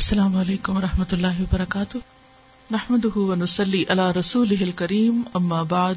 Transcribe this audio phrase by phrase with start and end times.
[0.00, 1.98] السلام علیکم و رحمۃ اللہ وبرکاتہ۔
[2.70, 5.94] نحمد ونسلی علی رسول کریم اما بعد۔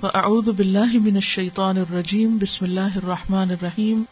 [0.00, 4.02] فاعوذ باللہ من الشیطان الرجیم، بسم اللہ الرحمن الرحیم۔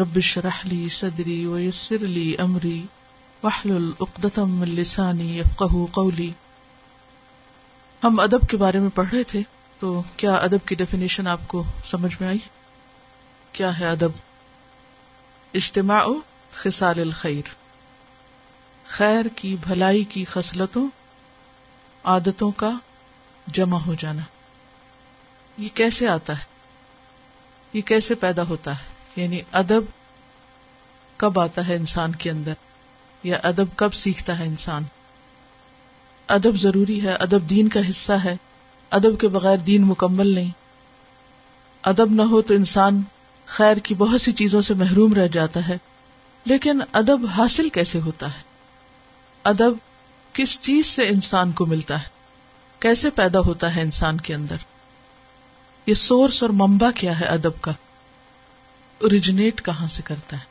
[0.00, 2.86] رب شرح لی صدری ویسر لی امری۔
[3.42, 6.30] وحلل اقدتم من لسانی یفقہ قولی۔
[8.04, 9.42] ہم ادب کے بارے میں پڑھ رہے تھے،
[9.78, 12.38] تو کیا ادب کی ڈیفینیشن آپ کو سمجھ میں آئی؟
[13.52, 14.10] کیا ہے ادب؟
[15.54, 16.06] اجتماع
[16.52, 17.67] خصال الخیر۔
[18.88, 20.88] خیر کی، بھلائی کی خصلتوں،
[22.04, 22.70] عادتوں کا
[23.46, 24.22] جمع ہو جانا۔
[25.58, 26.44] یہ کیسے آتا ہے؟
[27.72, 29.80] یہ کیسے پیدا ہوتا ہے؟ یعنی ادب
[31.16, 32.52] کب آتا ہے انسان کے اندر؟
[33.22, 34.82] یا ادب کب سیکھتا ہے انسان؟
[36.26, 38.36] ادب ضروری ہے، ادب دین کا حصہ ہے۔
[38.90, 40.50] ادب کے بغیر دین مکمل نہیں۔
[41.82, 43.02] ادب نہ ہو تو انسان
[43.46, 45.78] خیر کی بہت سی چیزوں سے محروم رہ جاتا ہے۔
[46.44, 48.47] لیکن ادب حاصل کیسے ہوتا ہے؟
[49.48, 49.72] ادب
[50.32, 52.08] کس چیز سے انسان کو ملتا ہے؟
[52.78, 54.56] کیسے پیدا ہوتا ہے انسان کے اندر؟
[55.86, 57.72] یہ سورس اور ممبا کیا ہے ادب کا؟
[59.02, 60.44] اوریجنیٹ کہاں سے کرتا ہے؟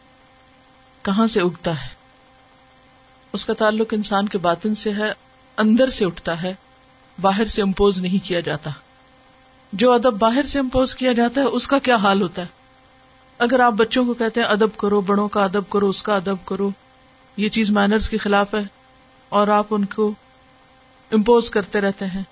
[1.01, 1.89] کہاں سے اگتا ہے؟
[3.33, 5.13] اس کا تعلق انسان کے باطن سے ہے،
[5.57, 6.53] اندر سے اٹھتا ہے،
[7.21, 8.71] باہر سے امپوز نہیں کیا جاتا۔
[9.73, 12.47] جو ادب باہر سے امپوز کیا جاتا ہے، اس کا کیا حال ہوتا ہے؟
[13.37, 16.45] اگر آپ بچوں کو کہتے ہیں، ادب کرو، بڑوں کا ادب کرو، اس کا ادب
[16.45, 16.69] کرو،
[17.37, 18.76] یہ چیز مینرز کے خلاف ہے۔
[19.29, 20.11] اور آپ ان کو
[21.11, 22.23] امپوز کرتے رہتے ہیں۔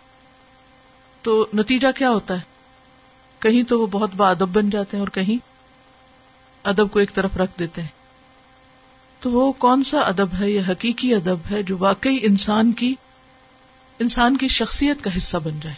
[1.21, 2.41] تو نتیجہ کیا ہوتا ہے؟
[3.39, 5.45] کہیں تو وہ بہت با ادب بن جاتے ہیں اور کہیں
[6.63, 7.89] ادب کو ایک طرف رکھ دیتے ہیں۔
[9.19, 12.95] تو وہ کون سا ادب ہے؟ یہ حقیقی ادب ہے جو واقعی انسان کی
[13.99, 15.75] انسان کی شخصیت کا حصہ بن جائے۔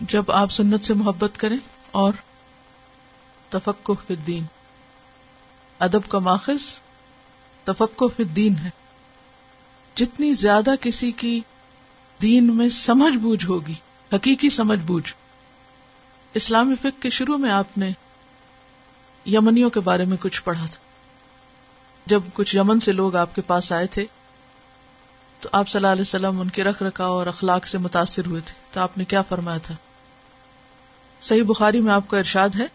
[0.00, 1.58] جب آپ سنت سے محبت کریں
[1.90, 2.12] اور
[3.48, 4.44] تفقع فی الدین۔
[5.78, 6.78] ادب کا ماخذ
[7.64, 8.70] تفقع فی الدین ہے۔
[9.94, 11.40] جتنی زیادہ کسی کی
[12.22, 13.74] دین میں سمجھ بوجھ ہوگی،
[14.12, 15.12] حقیقی سمجھ بوجھ۔
[16.34, 17.90] اسلامی فکر کے شروع میں آپ نے
[19.26, 20.80] یمنیوں کے بارے میں کچھ پڑھا تھا۔
[22.06, 24.04] جب کچھ یمن سے لوگ آپ کے پاس آئے تھے،
[25.40, 28.40] تو آپ صلی اللہ علیہ وسلم ان کے رکھ رکھا اور اخلاق سے متاثر ہوئے
[28.46, 29.74] تھے۔ تو آپ نے کیا فرمایا تھا؟
[31.22, 32.66] صحیح بخاری میں آپ کا ارشاد ہے،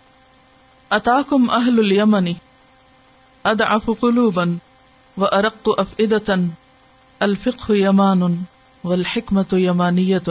[0.90, 2.34] اتاکم اہل الیمنی،
[3.44, 4.44] ادعف قلوبا
[5.18, 6.48] و ارق افئدتن
[7.20, 8.22] الفق یمان
[8.84, 10.30] و الحکمت یمانیت.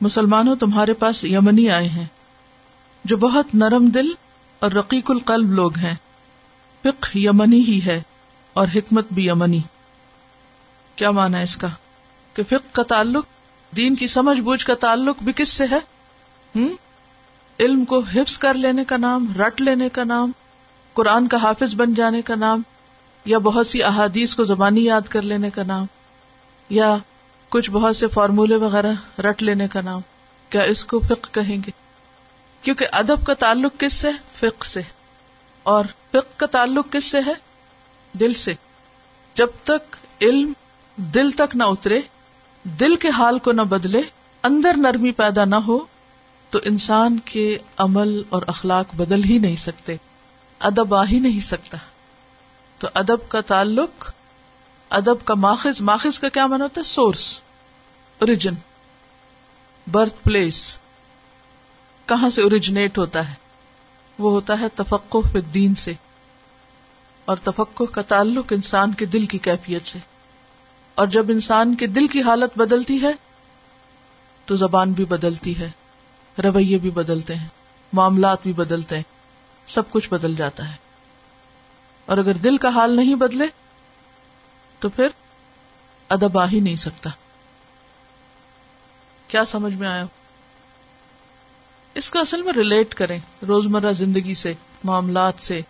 [0.00, 2.06] مسلمانوں تمہارے پاس یمنی آئے ہیں،
[3.04, 4.10] جو بہت نرم دل
[4.58, 5.94] اور رقیق القلب لوگ ہیں۔
[6.82, 8.02] فق یمنی ہی ہے
[8.52, 9.60] اور حکمت بھی یمنی۔
[10.96, 11.68] کیا مانا اس کا؟
[12.34, 13.26] کہ فق کا تعلق،
[13.76, 15.78] دین کی سمجھ بوجھ کا تعلق بھی کس سے ہے؟
[16.54, 16.68] ہم؟
[17.60, 20.32] علم کو حفظ کر لینے کا نام، رٹ لینے کا نام،
[20.92, 22.62] قرآن کا حافظ بن جانے کا نام،
[23.24, 25.86] یا بہت سی احادیث کو زبانی یاد کر لینے کا نام۔
[26.68, 26.96] یا
[27.48, 30.00] کچھ بہت سے فارمولے وغیرہ رٹ لینے کا نام،
[30.48, 31.70] کیا اس کو فق کہیں گے؟
[32.62, 34.80] کیونکہ ادب کا تعلق کس سے؟ فق سے۔
[35.62, 37.32] اور فق کا تعلق کس سے ہے؟
[38.12, 38.54] دل سے۔
[39.34, 40.52] جب تک علم
[40.96, 42.00] دل تک نہ اترے،
[42.64, 44.00] دل کے حال کو نہ بدلے،
[44.42, 45.78] اندر نرمی پیدا نہ ہو،
[46.50, 49.96] تو انسان کے عمل اور اخلاق بدل ہی نہیں سکتے،
[50.58, 51.78] ادب آ ہی نہیں سکتا۔
[52.78, 54.10] تو ادب کا تعلق
[54.90, 57.40] ادب کا ماخذ ماخذ کا کیا من ہوتا ہے؟ سورس
[58.18, 58.54] اوریجن
[59.90, 60.78] برتھ پلیس
[62.06, 63.34] کہاں سے اوریجنیٹ ہوتا ہے؟
[64.18, 65.18] وہ ہوتا ہے تفقع
[65.54, 65.92] دین سے،
[67.24, 69.98] اور تفقع کا تعلق انسان کے دل کی کیفیت سے۔
[70.94, 73.12] اور جب انسان کے دل کی حالت بدلتی ہے،
[74.44, 75.70] تو زبان بھی بدلتی ہے،
[76.44, 77.48] رویے بھی بدلتے ہیں،
[77.92, 79.02] معاملات بھی بدلتے ہیں،
[79.66, 80.76] سب کچھ بدل جاتا ہے۔
[82.06, 83.46] اور اگر دل کا حال نہیں بدلے
[84.80, 85.08] تو پھر
[86.08, 87.10] ادب آ ہی نہیں سکتا۔
[89.28, 90.04] کیا سمجھ میں آیا؟
[91.94, 93.18] اس کو اصل میں ریلیٹ کریں،
[93.48, 95.60] روزمرہ زندگی سے، معاملات سے،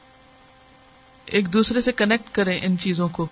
[1.24, 3.26] ایک دوسرے سے کنیکٹ کریں ان چیزوں کو۔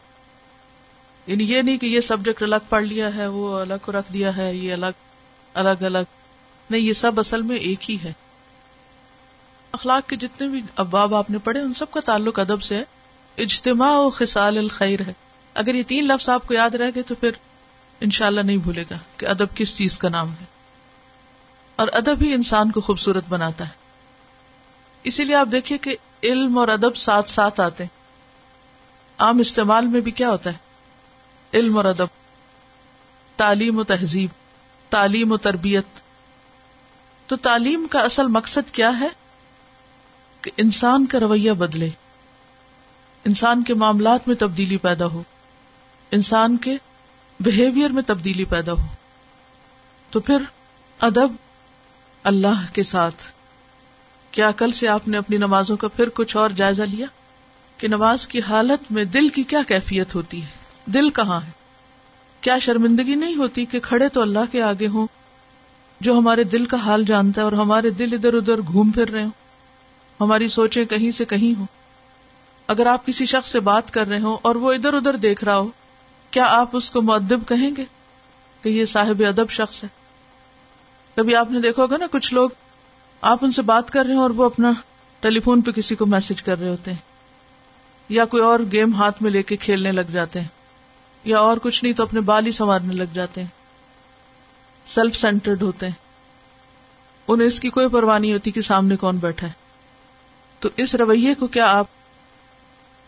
[1.26, 4.36] یعنی یہ نہیں کہ یہ سبجیکٹ الگ پڑھ لیا ہے، وہ الگ کو رکھ دیا
[4.36, 4.92] ہے، یہ الگ
[5.54, 5.98] الگ الگ۔
[6.70, 8.12] نہیں، یہ سب اصل میں ایک ہی ہے۔
[9.72, 12.84] اخلاق کے جتنے بھی اباب آپ نے پڑھے، ان سب کا تعلق ادب سے ہے۔
[13.38, 15.12] اجتماع و خسال الخیر ہے۔
[15.56, 17.30] اگر یہ تین لفظ آپ کو یاد رہ گئے تو پھر
[18.00, 20.44] انشاءاللہ نہیں بھولے گا کہ ادب کس چیز کا نام ہے۔
[21.76, 23.72] اور ادب ہی انسان کو خوبصورت بناتا ہے۔
[25.02, 27.96] اسی لیے آپ دیکھیے کہ علم اور ادب ساتھ ساتھ آتے ہیں۔
[29.18, 30.58] عام استعمال میں بھی کیا ہوتا ہے؟
[31.54, 32.06] علم اور ادب۔
[33.36, 34.30] تعلیم و تہذیب۔
[34.90, 35.86] تعلیم و تربیت۔
[37.26, 39.08] تو تعلیم کا اصل مقصد کیا ہے؟
[40.40, 41.90] کہ انسان کا رویہ بدلے۔
[43.24, 45.22] انسان کے معاملات میں تبدیلی پیدا ہو۔
[46.16, 46.76] انسان کے
[47.40, 48.86] بہیویئر میں تبدیلی پیدا ہو۔
[50.10, 50.36] تو پھر
[51.00, 51.32] ادب
[52.22, 53.32] اللہ کے ساتھ۔
[54.30, 57.06] کیا کل سے آپ نے اپنی نمازوں کا پھر کچھ اور جائزہ لیا؟
[57.78, 60.46] کہ نماز کی حالت میں دل کی کیا کیفیت ہوتی ہے؟
[60.86, 61.50] دل کہاں ہے؟
[62.40, 65.06] کیا شرمندگی نہیں ہوتی کہ کھڑے تو اللہ کے آگے ہوں،
[66.00, 69.22] جو ہمارے دل کا حال جانتا ہے اور ہمارے دل ادھر ادھر گھوم پھر رہے
[69.22, 69.30] ہوں؟
[70.20, 71.66] ہماری سوچیں کہیں سے کہیں ہوں۔
[72.66, 75.56] اگر آپ کسی شخص سے بات کر رہے ہوں اور وہ ادھر ادھر دیکھ رہا
[75.56, 75.68] ہو
[76.36, 77.84] کیا آپ اس کو معدب کہیں گے
[78.62, 79.88] کہ یہ صاحب ادب شخص ہے؟
[81.14, 82.50] کبھی آپ نے دیکھا ہوگا نا کچھ لوگ
[83.20, 84.72] آپ ان سے بات کر رہے ہیں اور وہ اپنا
[85.20, 86.98] ٹیلی فون پہ کسی کو میسج کر رہے ہوتے ہیں،
[88.08, 90.48] یا کوئی اور گیم ہاتھ میں لے کے کھیلنے لگ جاتے ہیں،
[91.24, 93.48] یا اور کچھ نہیں تو اپنے بال ہی سنوارنے لگ جاتے ہیں
[94.86, 95.94] سیلف سینٹرڈ ہوتے ہیں۔
[97.28, 99.52] انہیں اس کی کوئی پرواہ نہیں ہوتی کہ سامنے کون بیٹھا ہے۔
[100.60, 101.86] تو اس رویے کو کیا آپ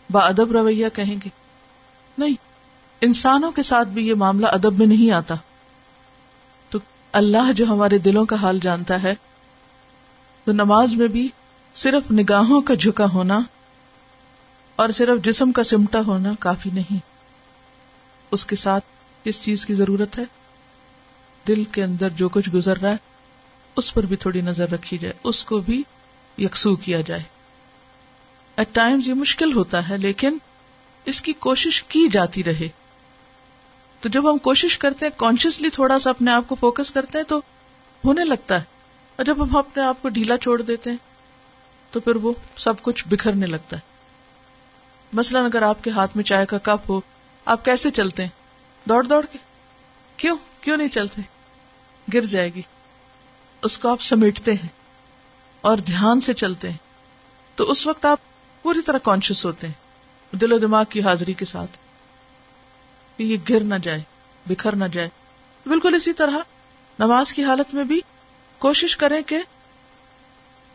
[0.09, 1.29] با ادب رویہ کہیں گے؟
[2.17, 2.48] نہیں۔
[3.01, 5.35] انسانوں کے ساتھ بھی یہ معاملہ ادب میں نہیں آتا۔
[6.69, 6.79] تو
[7.11, 9.13] اللہ جو ہمارے دلوں کا حال جانتا ہے،
[10.43, 11.29] تو نماز میں بھی
[11.75, 13.39] صرف نگاہوں کا جھکا ہونا
[14.75, 16.97] اور صرف جسم کا سمٹا ہونا کافی نہیں۔
[18.31, 18.85] اس کے ساتھ
[19.23, 20.23] کس چیز کی ضرورت ہے۔
[21.47, 22.97] دل کے اندر جو کچھ گزر رہا ہے،
[23.75, 25.83] اس پر بھی تھوڑی نظر رکھی جائے، اس کو بھی
[26.37, 27.23] یکسو کیا جائے۔
[28.55, 30.37] ایٹ ٹائمز یہ مشکل ہوتا ہے، لیکن
[31.05, 32.69] اس کی کوشش کی جاتی رہے۔
[34.01, 37.25] تو جب ہم کوشش کرتے ہیں کانشیسلی تھوڑا سا اپنے آپ کو فوکس کرتے ہیں
[37.25, 37.41] تو
[38.05, 38.63] ہونے لگتا ہے۔
[39.15, 40.97] اور جب ہم اپنے آپ کو ڈھیلا چھوڑ دیتے ہیں
[41.91, 43.81] تو پھر وہ سب کچھ بکھرنے لگتا ہے۔
[45.13, 47.01] مثلاً اگر آپ کے ہاتھ میں چائے کا کپ ہو،
[47.45, 48.29] آپ کیسے چلتے ہیں؟
[48.89, 49.37] دوڑ دوڑ کے۔
[50.17, 51.21] کیوں؟ کیوں نہیں چلتے؟
[52.13, 52.61] گر جائے گی۔
[53.61, 54.67] اس کو آپ سمیٹتے ہیں
[55.61, 56.77] اور دھیان سے چلتے ہیں۔
[57.55, 58.19] تو اس وقت آپ
[58.61, 59.73] پوری طرح کانشیس ہوتے ہیں،
[60.35, 61.88] دل و دماغ کی حاضری کے ساتھ۔
[63.19, 64.01] کہ یہ گر نہ جائے،
[64.45, 65.09] بکھر نہ جائے۔
[65.65, 66.37] بالکل اسی طرح
[66.99, 68.01] نماز کی حالت میں بھی
[68.59, 69.39] کوشش کریں کہ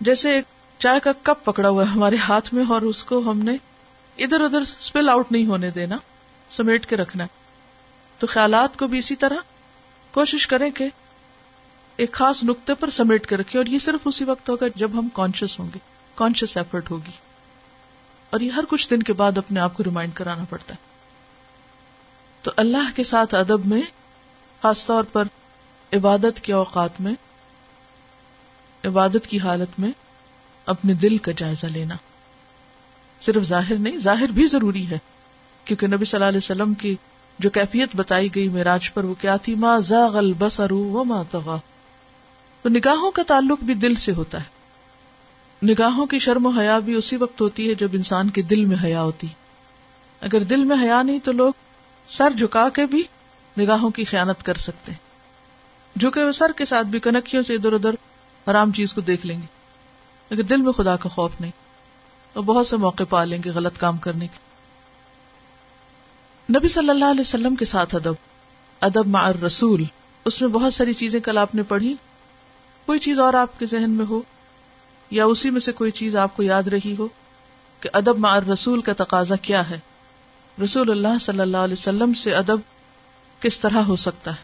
[0.00, 0.44] جیسے ایک
[0.79, 3.56] چائے کا کپ پکڑا ہوا ہے ہمارے ہاتھ میں اور اس کو ہم نے
[4.19, 5.96] ادھر ادھر اسپل آؤٹ نہیں ہونے دینا،
[6.50, 7.26] سمیٹ کے رکھنا۔
[8.19, 9.37] تو خیالات کو بھی اسی طرح
[10.11, 10.88] کوشش کریں کہ
[11.96, 15.08] ایک خاص نقطے پر سمیٹ کے رکھے اور یہ صرف اسی وقت ہوگا جب ہم
[15.12, 15.79] کانشیس ہوں گے
[16.14, 17.12] کانشیس ایفرٹ ہوگی۔
[18.31, 20.94] اور یہ ہر کچھ دن کے بعد اپنے آپ کو ریمائنڈ کرانا پڑتا ہے۔
[22.44, 23.82] تو اللہ کے ساتھ ادب میں،
[24.62, 25.25] خاص طور پر
[25.93, 27.12] عبادت کے اوقات میں،
[28.85, 29.91] عبادت کی حالت میں
[30.67, 31.94] اپنے دل کا جائزہ لینا۔
[33.20, 34.99] صرف ظاہر نہیں، ظاہر بھی ضروری ہے۔
[35.64, 36.96] کیونکہ نبی صلی اللہ علیہ وسلم کی
[37.38, 41.56] جو کیفیت بتائی گئی میراج پر، وہ کیا تھی؟ ماں زاغ البصر وما طغى
[42.62, 44.64] تو نگاہوں کا تعلق بھی دل سے ہوتا ہے۔
[45.67, 48.76] نگاہوں کی شرم و حیا بھی اسی وقت ہوتی ہے جب انسان کے دل میں
[48.85, 49.26] حیا ہوتی۔
[50.20, 51.52] اگر دل میں حیا نہیں تو لوگ
[52.06, 53.03] سر جھکا کے بھی
[53.59, 54.99] نگاہوں کی خیانت کر سکتے ہیں۔
[55.99, 57.91] جھکے ہوئے سر کے ساتھ بھی کنکھیوں سے ادھر ادھر
[58.51, 59.47] حرام چیز کو دیکھ لیں گے۔
[60.31, 61.51] اگر دل میں خدا کا خوف نہیں۔
[62.33, 64.39] تو بہت سے موقع پا لیں گے غلط کام کرنے کے۔
[66.59, 68.15] نبی صلی اللہ علیہ وسلم کے ساتھ ادب۔
[68.81, 69.85] ادب مع رسول
[70.25, 71.95] اس میں بہت ساری چیزیں کل آپ نے پڑھی۔
[72.87, 74.23] کوئی چیز اور آپ کے ذہن میں ہو؟
[75.11, 77.09] یا اسی میں سے کوئی چیز آپ کو یاد رہی ہو
[77.81, 79.79] کہ ادب مع رسول کا تقاضا کیا ہے؟
[80.62, 82.61] رسول اللہ صلی اللہ علیہ وسلم سے ادب
[83.41, 84.43] کس طرح ہو سکتا ہے؟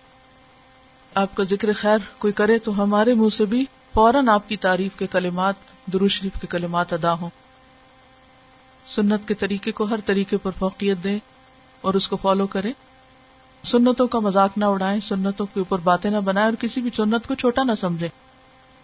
[1.14, 3.64] آپ کا ذکر خیر کوئی کرے تو ہمارے منہ سے بھی
[3.94, 5.54] فوراً آپ کی تعریف کے کلمات
[6.10, 7.30] شریف کے کلمات ادا ہوں۔
[8.86, 11.18] سنت کے طریقے کو ہر طریقے پر فوقیت دیں
[11.80, 12.72] اور اس کو فالو کریں۔
[13.64, 17.26] سنتوں کا مذاق نہ اڑائیں، سنتوں کے اوپر باتیں نہ بنائیں اور کسی بھی سنت
[17.26, 18.08] کو چھوٹا نہ سمجھے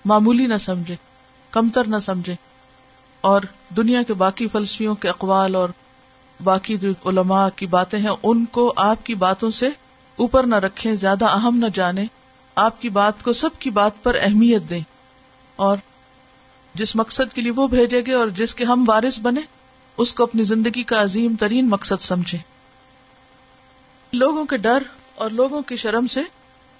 [0.04, 0.96] معمولی نہ سمجھے
[1.50, 2.34] کمتر نہ سمجھے
[3.20, 3.40] اور
[3.76, 5.68] دنیا کے باقی فلسفیوں کے اقوال اور
[6.44, 9.68] باقی جو علماء کی باتیں ہیں، ان کو آپ کی باتوں سے
[10.16, 12.04] اوپر نہ رکھیں، زیادہ اہم نہ جانے
[12.54, 14.80] آپ کی بات کو سب کی بات پر اہمیت دیں۔
[15.56, 15.76] اور
[16.74, 19.40] جس مقصد کے لیے وہ بھیجے گے اور جس کے ہم وارث بنے،
[19.96, 22.38] اس کو اپنی زندگی کا عظیم ترین مقصد سمجھے
[24.12, 24.82] لوگوں کے ڈر
[25.14, 26.20] اور لوگوں کی شرم سے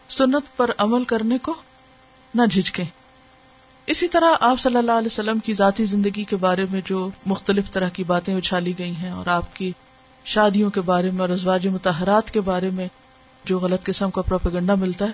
[0.09, 1.55] سنت پر عمل کرنے کو
[2.35, 2.85] نہ جھجکے
[3.87, 7.71] اسی طرح آپ صلی اللہ علیہ وسلم کی ذاتی زندگی کے بارے میں جو مختلف
[7.71, 9.73] طرح کی باتیں اچھالی گئی ہیں اور آپ کی
[10.25, 12.89] شادیوں کے بارے میں اور ازواج متحرات کے بارے میں
[13.45, 15.11] جو غلط قسم کا پروپیگنڈا ملتا ہے،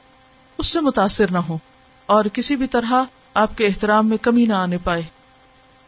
[0.58, 1.58] اس سے متاثر نہ ہو
[2.06, 2.92] اور کسی بھی طرح
[3.34, 5.02] آپ کے احترام میں کمی نہ آنے پائے۔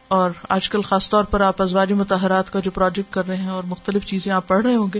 [0.07, 3.49] اور آج کل خاص طور پر آپ ازواج متحرات کا جو پروجیکٹ کر رہے ہیں
[3.49, 4.99] اور مختلف چیزیں آپ پڑھ رہے ہوں گے،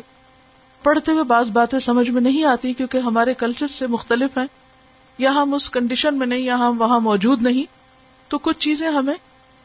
[0.84, 4.46] پڑھتے ہوئے بعض باتیں سمجھ میں نہیں آتی کیونکہ ہمارے کلچر سے مختلف ہیں۔
[5.18, 7.66] یا ہم اس کنڈیشن میں نہیں یا ہم وہاں موجود نہیں
[8.28, 9.14] تو کچھ چیزیں ہمیں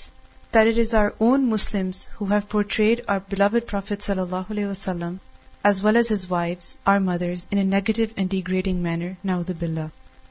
[0.53, 1.89] that it is our own Muslim
[2.22, 5.15] who have portrayed our beloved prophet صلی اللہ علیہ وسلم
[5.63, 9.53] as well as his wives our mothers in a negative and degrading manner now the
[9.60, 9.86] بلا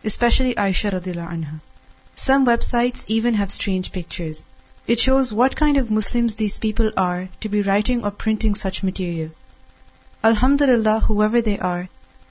[0.05, 1.57] اسپیشلی عائشہ ردی اللہ عنہ
[2.17, 4.45] some websites even have strange pictures
[4.89, 8.83] it shows what kind of Muslim these people are to be writing or printing such
[8.85, 9.29] material
[10.25, 11.83] الحمد للہ however they are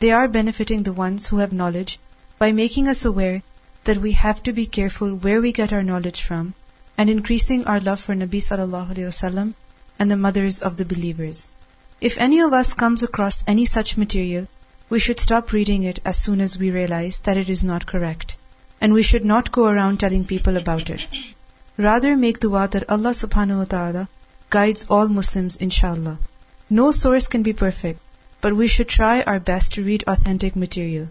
[0.01, 1.97] they are benefiting the ones who have knowledge
[2.41, 3.37] by making us aware
[3.85, 6.49] that we have to be careful where we get our knowledge from
[6.97, 9.49] and increasing our love for نبی صلی اللہ علیہ وسلم
[9.99, 11.45] and the mothers of the believers
[12.01, 14.43] if any us across any such material
[14.91, 18.31] we should stop reading it as soon as we realize that it is not correct
[18.81, 23.13] and we should not go around telling people about it rather make the water اللہ
[23.13, 24.03] سبحان و تعالیٰ
[24.51, 26.15] guide all Muslim ان شاء اللہ
[26.71, 28.08] no source can be perfect
[28.41, 31.07] but we should try our best to read authentic material.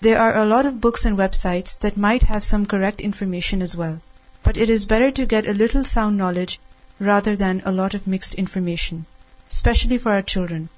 [0.00, 3.76] There are a lot of books and websites that might have some correct information as
[3.76, 4.00] well,
[4.42, 6.58] but it is better to get a little sound knowledge
[6.98, 9.06] rather than a lot of mixed information,
[9.50, 10.68] especially for our children,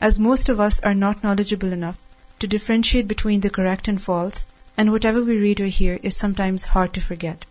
[0.00, 1.98] as most of us are not knowledgeable enough
[2.38, 6.64] to differentiate between the correct and false, and whatever we read or hear is sometimes
[6.64, 7.44] hard to forget.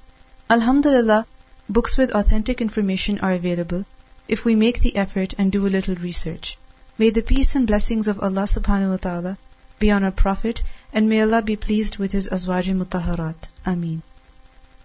[0.50, 1.28] Alhamdulillah,
[1.70, 3.86] books with authentic information are available
[4.28, 6.58] if we make the effort and do a little research.
[7.00, 9.38] May the peace and blessings of Allah subhanahu wa ta'ala
[9.80, 13.46] be on our Prophet, and may Allah be pleased with his azwaj mutahharat.
[13.66, 14.02] Ameen.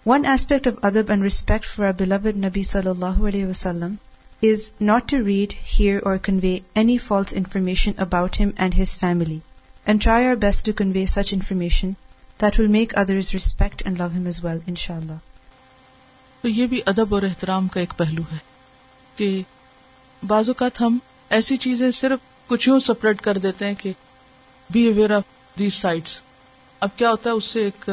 [0.04, 3.96] One aspect of adab and respect for our beloved Nabi sallallahu alayhi wasallam
[4.40, 9.42] is not to read, hear or convey any false information about him and his family,
[9.84, 11.96] and try our best to convey such information
[12.38, 15.18] that will make others respect and love him as well, inshallah.
[16.42, 18.38] تو یہ بھی ادب اور احترام کا ایک پہلو ہے
[19.16, 19.42] کہ
[20.22, 20.98] بعض اوقات ہم
[21.34, 23.92] ایسی چیزیں صرف کچھ یوں سپریٹ کر دیتے ہیں کہ
[24.70, 25.22] be aware of
[25.58, 26.20] these sites
[26.80, 27.90] اب کیا ہوتا ہے، اس سے ایک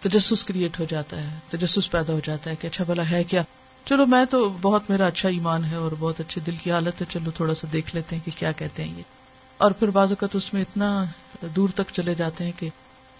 [0.00, 3.42] تجسس کریٹ ہو جاتا ہے، تجسس پیدا ہو جاتا ہے کہ اچھا بلا ہے کیا؟
[3.84, 7.06] چلو میں تو بہت میرا اچھا ایمان ہے اور بہت اچھے دل کی حالت ہے،
[7.08, 9.02] چلو تھوڑا سا دیکھ لیتے ہیں کہ کیا کہتے ہیں یہ۔
[9.56, 11.04] اور پھر بعض اوقات اس میں اتنا
[11.56, 12.68] دور تک چلے جاتے ہیں کہ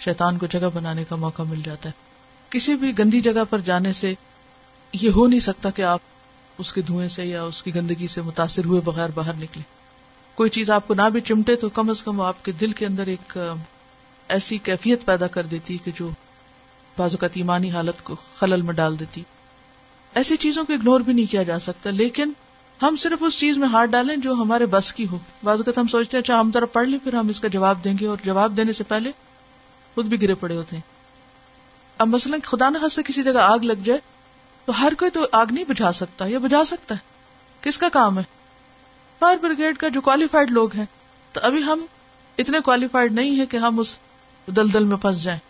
[0.00, 1.94] شیطان کو جگہ بنانے کا موقع مل جاتا ہے۔
[2.50, 4.14] کسی بھی گندی جگہ پر جانے سے
[4.92, 6.00] یہ ہو نہیں سکتا کہ آپ
[6.58, 9.62] اس کے دھوئیں سے یا اس کی گندگی سے متاثر ہوئے بغیر باہر نکلے۔
[10.34, 12.86] کوئی چیز آپ کو نہ بھی چمٹے تو کم از کم آپ کے دل کے
[12.86, 13.38] اندر ایک
[14.28, 16.10] ایسی کیفیت پیدا کر دیتی کہ جو
[16.96, 19.22] بعض ایمانی حالت کو خلل میں ڈال دیتی۔
[20.14, 22.32] ایسی چیزوں کو اگنور بھی نہیں کیا جا سکتا، لیکن
[22.82, 25.86] ہم صرف اس چیز میں ہاتھ ڈالیں جو ہمارے بس کی ہو۔ بعض اوقات ہم
[25.86, 28.16] سوچتے ہیں اچھا ہم طرف پڑھ لیں، پھر ہم اس کا جواب دیں گے اور
[28.24, 29.10] جواب دینے سے پہلے
[29.94, 30.82] خود بھی گرے پڑے ہوتے ہیں۔
[31.98, 34.00] اب مثلاً خدا نہ سے کسی جگہ آگ لگ جائے
[34.66, 37.00] تو ہر کوئی تو آگ نہیں بجھا سکتا یا بجھا سکتا ہے۔
[37.60, 38.24] کس کا کام ہے؟
[39.18, 40.84] فائر بریگیڈ کا جو کوالیفائڈ لوگ ہیں۔
[41.32, 41.86] تو ابھی ہم
[42.38, 43.98] اتنے کوالیفائڈ نہیں ہے کہ ہم اس
[44.46, 45.40] دلدل میں پھنس جائیں۔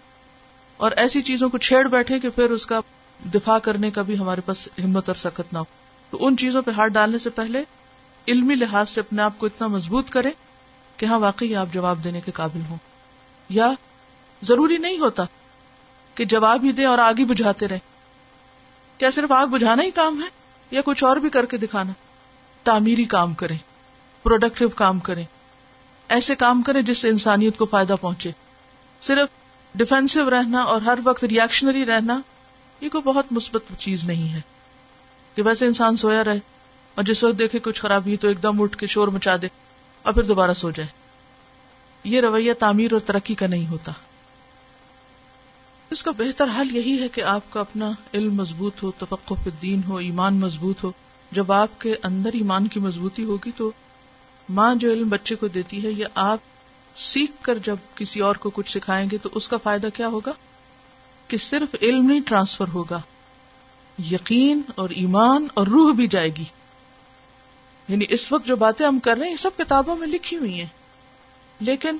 [0.76, 2.80] اور ایسی چیزوں کو چھیڑ بیٹھے کہ پھر اس کا
[3.34, 5.64] دفاع کرنے کا بھی ہمارے پاس ہمت اور سخت نہ ہو۔
[6.10, 7.64] تو ان چیزوں پہ ہاتھ ڈالنے سے پہلے
[8.28, 10.30] علمی لحاظ سے اپنے آپ کو اتنا مضبوط کرے
[10.96, 12.76] کہ ہاں واقعی آپ جواب دینے کے قابل ہوں۔
[13.48, 13.72] یا
[14.42, 15.24] ضروری نہیں ہوتا
[16.14, 17.78] کہ جواب ہی دیں اور آگے بجھاتے رہے
[18.98, 20.28] کیا صرف آگ بجھانا ہی کام ہے
[20.70, 21.92] یا کچھ اور بھی کر کے دکھانا؟
[22.62, 23.58] تعمیری کام کریں
[24.22, 25.24] پروڈکٹیو کام کریں،
[26.08, 28.30] ایسے کام کریں جس سے انسانیت کو فائدہ پہنچے۔
[29.02, 29.28] صرف
[29.74, 32.20] ڈیفینسو رہنا اور ہر وقت ریئیکشنری رہنا،
[32.80, 34.40] یہ کوئی بہت مثبت چیز نہیں ہے۔
[35.34, 36.38] کہ ویسے انسان سویا رہے
[36.94, 39.46] اور جس وقت دیکھے کچھ خرابی تو ایک دم اٹھ کے شور مچا دے
[40.02, 40.88] اور پھر دوبارہ سو جائے۔
[42.04, 43.92] یہ رویہ تعمیر اور ترقی کا نہیں ہوتا۔
[45.90, 49.80] اس کا بہتر حل یہی ہے کہ آپ کا اپنا علم مضبوط ہو، توقع دین
[49.88, 50.92] ہو، ایمان مضبوط ہو۔
[51.32, 53.70] جب آپ کے اندر ایمان کی مضبوطی ہوگی تو
[54.48, 56.38] ماں جو علم بچے کو دیتی ہے یہ آپ
[56.96, 60.32] سیکھ کر جب کسی اور کو کچھ سکھائیں گے تو اس کا فائدہ کیا ہوگا؟
[61.28, 63.00] کہ صرف علم نہیں ٹرانسفر ہوگا۔
[64.10, 66.44] یقین اور ایمان اور روح بھی جائے گی۔
[67.88, 70.60] یعنی اس وقت جو باتیں ہم کر رہے ہیں، یہ سب کتابوں میں لکھی ہوئی
[70.60, 70.68] ہیں۔
[71.60, 71.96] لیکن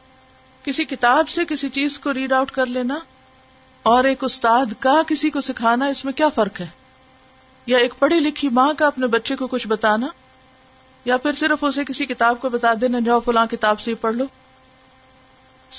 [0.63, 2.99] کسی کتاب سے کسی چیز کو ریڈ آؤٹ کر لینا
[3.87, 6.67] اور ایک استاد کا کسی کو سکھانا اس میں کیا فرق ہے؟
[7.67, 10.07] یا ایک پڑھی لکھی ماں کا اپنے بچے کو کچھ بتانا؟
[11.05, 14.25] یا پھر صرف اسے کسی کتاب کو بتا دینا، جاؤ فلاں کتاب سے پڑھ لو؟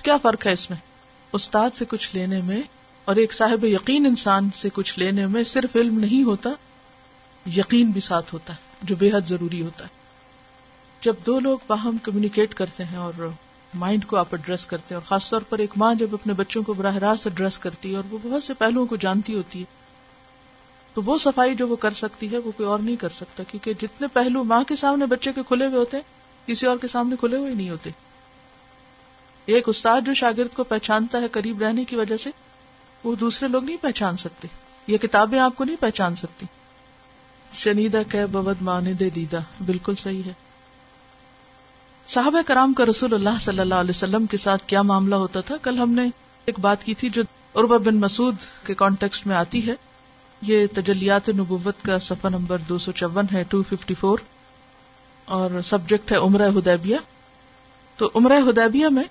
[0.04, 0.78] کیا فرق ہے اس میں؟
[1.34, 2.62] استاد سے کچھ لینے میں
[3.06, 6.50] اور ایک صاحب یقین انسان سے کچھ لینے میں صرف علم نہیں ہوتا،
[7.56, 9.90] یقین بھی ساتھ ہوتا ہے، جو بے حد ضروری ہوتا ہے۔
[11.02, 13.30] جب دو لوگ باہم کمیونیکیٹ کرتے ہیں اور
[13.74, 16.64] مائنڈ کو آپ ایڈریس کرتے ہیں اور خاص طور پر ایک ماں جب اپنے بچوں
[16.64, 19.64] کو براہ راست ایڈریس کرتی ہے اور وہ بہت سے پہلوؤں کو جانتی ہوتی ہے،
[20.94, 23.74] تو وہ صفائی جو وہ کر سکتی ہے وہ کوئی اور نہیں کر سکتا، کیونکہ
[23.74, 26.04] جتنے پہلو ماں کے سامنے بچے کے کھلے ہوئے ہوتے ہیں،
[26.48, 27.90] کسی اور کے سامنے کھلے ہوئے نہیں ہوتے۔
[29.46, 32.30] ایک استاد جو شاگرد کو پہچانتا ہے قریب رہنے کی وجہ سے،
[33.04, 34.48] وہ دوسرے لوگ نہیں پہچان سکتے۔
[34.88, 36.46] یہ کتابیں آپ کو نہیں پہچان سکتی۔
[37.54, 40.34] شنیدہ کہ بد مانے دے دیدا بالکل صحیح ہے۔
[42.10, 45.56] صحابہ کرام کا رسول اللہ صلی اللہ علیہ وسلم کے ساتھ کیا معاملہ ہوتا تھا؟
[45.62, 46.08] کل ہم نے
[46.46, 47.22] ایک بات کی تھی جو
[47.56, 48.36] عربا بن مسعود
[48.66, 49.74] کے کانٹیکسٹ میں آتی ہے۔
[50.42, 54.20] یہ تجلیات نبوت کا صفحہ نمبر دو سو چون ہے ٹو ففٹی فور
[55.28, 56.98] اور سبجیکٹ ہے عمرہ ہدیبیہ
[57.98, 59.04] تو عمرہ ہدیبیہ میں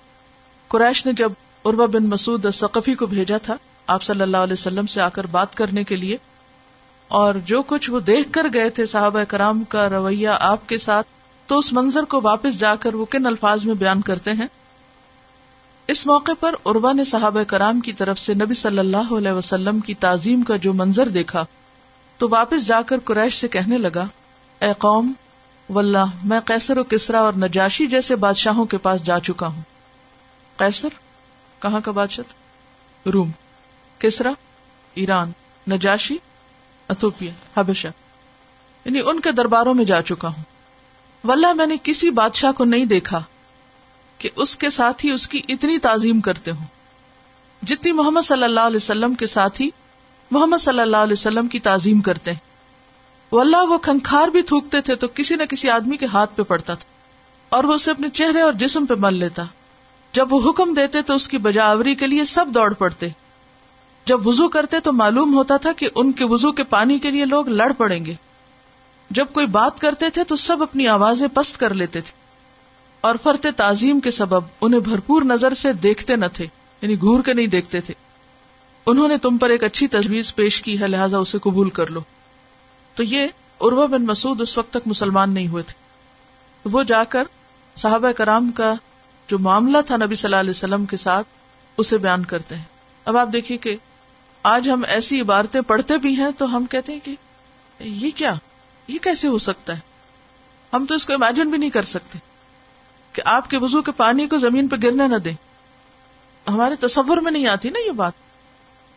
[0.67, 1.31] قریش نے جب
[1.65, 3.55] عربا بن مسعود ثقفی کو بھیجا تھا،
[3.87, 6.17] آپ صلی اللہ علیہ وسلم سے آ کر بات کرنے کے لیے،
[7.07, 11.07] اور جو کچھ وہ دیکھ کر گئے تھے صحابہ کرام کا رویہ آپ کے ساتھ
[11.47, 14.47] تو اس منظر کو واپس جا کر وہ کن الفاظ میں بیان کرتے ہیں؟
[15.87, 19.79] اس موقع پر عروا نے صحابہ کرام کی طرف سے نبی صلی اللہ علیہ وسلم
[19.79, 21.45] کی تعظیم کا جو منظر دیکھا،
[22.17, 24.07] تو واپس جا کر قریش سے کہنے لگا،
[24.59, 25.13] اے قوم،
[25.69, 29.61] واللہ، میں قیصر و کسرا اور نجاشی جیسے بادشاہوں کے پاس جا چکا ہوں۔
[30.57, 30.89] قیصر؟
[31.59, 32.33] کہاں کا بادشاہ؟
[33.09, 33.31] روم۔
[33.99, 34.31] کسرا
[34.93, 35.31] ایران۔
[35.71, 36.17] نجاشی؟
[36.89, 37.87] اتوپیا حبشہ۔
[38.85, 40.56] یعنی ان کے درباروں میں جا چکا ہوں۔
[41.23, 43.21] واللہ میں نے کسی بادشاہ کو نہیں دیکھا
[44.17, 46.65] کہ اس کے ساتھ ہی اس کی اتنی تعظیم کرتے ہوں۔
[47.65, 49.69] جتنی محمد صلی اللہ علیہ وسلم کے ساتھ ہی
[50.31, 52.39] محمد صلی اللہ علیہ وسلم کی تعظیم کرتے ہیں۔
[53.31, 56.73] واللہ وہ کھنکھار بھی تھوکتے تھے تو کسی نہ کسی آدمی کے ہاتھ پہ پڑتا
[56.73, 56.85] تھا
[57.49, 59.43] اور وہ اسے اپنے چہرے اور جسم پہ مل لیتا۔
[60.13, 63.07] جب وہ حکم دیتے تو اس کی بجاوری کے لیے سب دوڑ پڑتے۔
[64.05, 67.25] جب وضو کرتے تو معلوم ہوتا تھا کہ ان کے وضو کے پانی کے لیے
[67.25, 68.13] لوگ لڑ پڑیں گے۔
[69.09, 72.11] جب کوئی بات کرتے تھے تو سب اپنی آوازیں پست کر لیتے تھے
[73.01, 76.47] اور فرت تعظیم کے سبب انہیں بھرپور نظر سے دیکھتے نہ تھے
[76.81, 77.93] یعنی گور کے نہیں دیکھتے تھے۔
[78.85, 81.99] انہوں نے تم پر ایک اچھی تجویز پیش کی ہے، لہٰذا اسے قبول کر لو۔
[82.95, 83.27] تو یہ
[83.61, 85.73] عروا بن مسعود اس وقت تک مسلمان نہیں ہوئے تھے۔
[86.69, 87.23] وہ جا کر
[87.75, 88.73] صحابہ کرام کا
[89.27, 91.27] جو معاملہ تھا نبی صلی اللہ علیہ وسلم کے ساتھ،
[91.77, 92.63] اسے بیان کرتے ہیں۔
[93.05, 93.75] اب آپ دیکھیے کہ
[94.43, 97.15] آج ہم ایسی عبارتیں پڑھتے بھی ہیں تو ہم کہتے ہیں کہ
[97.79, 98.33] یہ کیا؟
[98.87, 99.79] یہ کیسے ہو سکتا ہے؟
[100.73, 102.19] ہم تو اس کو امیجن بھی نہیں کر سکتے
[103.13, 105.33] کہ آپ کے وضو کے پانی کو زمین پہ گرنے نہ دیں۔
[106.47, 108.11] ہمارے تصور میں نہیں آتی نا یہ بات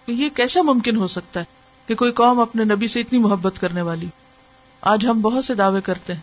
[0.07, 1.45] کہ یہ کیسا ممکن ہو سکتا ہے
[1.87, 4.07] کہ کوئی قوم اپنے نبی سے اتنی محبت کرنے والی۔
[4.81, 6.21] آج ہم بہت سے دعوے کرتے ہیں۔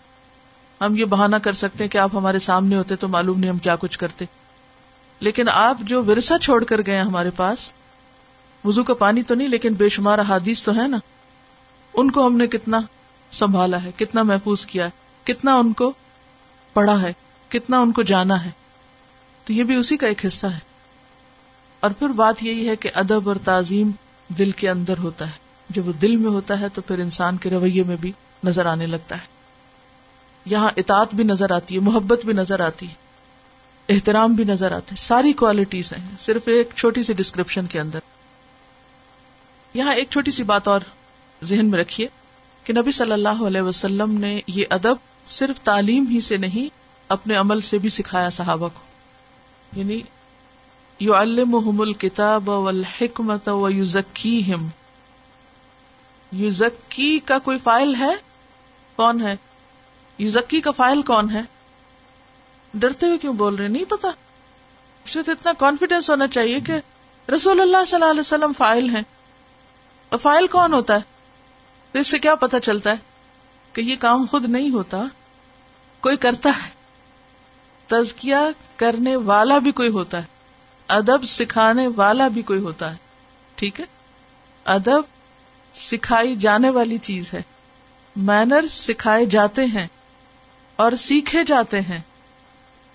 [0.82, 3.58] ہم یہ بہانا کر سکتے ہیں کہ آپ ہمارے سامنے ہوتے تو معلوم نہیں ہم
[3.58, 4.26] کیا کچھ کرتے۔
[5.20, 7.72] لیکن آپ جو ورثہ چھوڑ کر گئے ہمارے پاس،
[8.64, 10.98] وضو کا پانی تو نہیں، لیکن بے شمار حادیث تو ہے نا۔
[11.94, 12.80] ان کو ہم نے کتنا
[13.32, 14.90] سنبھالا ہے، کتنا محفوظ کیا ہے،
[15.24, 15.92] کتنا ان کو
[16.74, 17.13] پڑھا ہے،
[17.50, 18.50] کتنا ان کو جانا ہے۔
[19.46, 20.60] تو یہ بھی اسی کا ایک حصہ ہے۔
[21.80, 23.92] اور پھر بات یہی ہے کہ ادب اور تعظیم
[24.28, 27.50] دل کے اندر ہوتا ہے۔ جب وہ دل میں ہوتا ہے تو پھر انسان کے
[27.50, 28.12] رویے میں بھی
[28.44, 29.26] نظر آنے لگتا ہے۔
[30.46, 32.94] یہاں اطاعت بھی نظر آتی ہے، محبت بھی نظر آتی ہے،
[33.90, 38.00] احترام بھی نظر آتا ہے۔ ساری کوالٹیز ہیں، صرف ایک چھوٹی سی ڈسکرپشن کے اندر۔
[39.74, 40.82] یہاں ایک چھوٹی سی بات اور
[41.44, 42.08] ذہن میں رکھیے۔
[42.68, 44.96] کہ نبی صلی اللہ علیہ وسلم نے یہ ادب
[45.28, 46.76] صرف تعلیم ہی سے نہیں،
[47.10, 48.80] اپنے عمل سے بھی سکھایا صحابہ کو۔
[49.80, 50.02] یعنی
[51.00, 54.68] یو الم الکتاب والحکمت و یوزکیم
[56.32, 58.12] یوزکی کا کوئی فائل ہے؟
[58.96, 59.36] کون ہے؟
[60.18, 61.42] یوزکی کا فائل کون ہے؟
[62.74, 64.08] ڈرتے ہوئے کیوں بول رہے نہیں پتا۔
[65.06, 66.74] اس میں تو اتنا کانفیڈینس ہونا چاہیے کہ
[67.32, 69.04] رسول اللہ صلی اللہ علیہ وسلم فائل ہیں۔
[70.22, 71.17] فائل کون ہوتا ہے؟
[71.98, 72.96] تو اس سے کیا پتا چلتا ہے
[73.74, 75.04] کہ یہ کام خود نہیں ہوتا،
[76.02, 76.70] کوئی کرتا ہے۔
[77.88, 80.24] تزکیا کرنے والا بھی کوئی ہوتا ہے،
[80.88, 82.96] ادب سکھانے والا بھی کوئی ہوتا ہے۔
[83.56, 83.86] ٹھیک ہے؟
[84.66, 85.02] ادب
[85.76, 87.42] سکھائی جانے والی چیز ہے۔
[88.16, 89.88] مینر سکھائے جاتے ہیں
[90.76, 92.00] اور سیکھے جاتے ہیں۔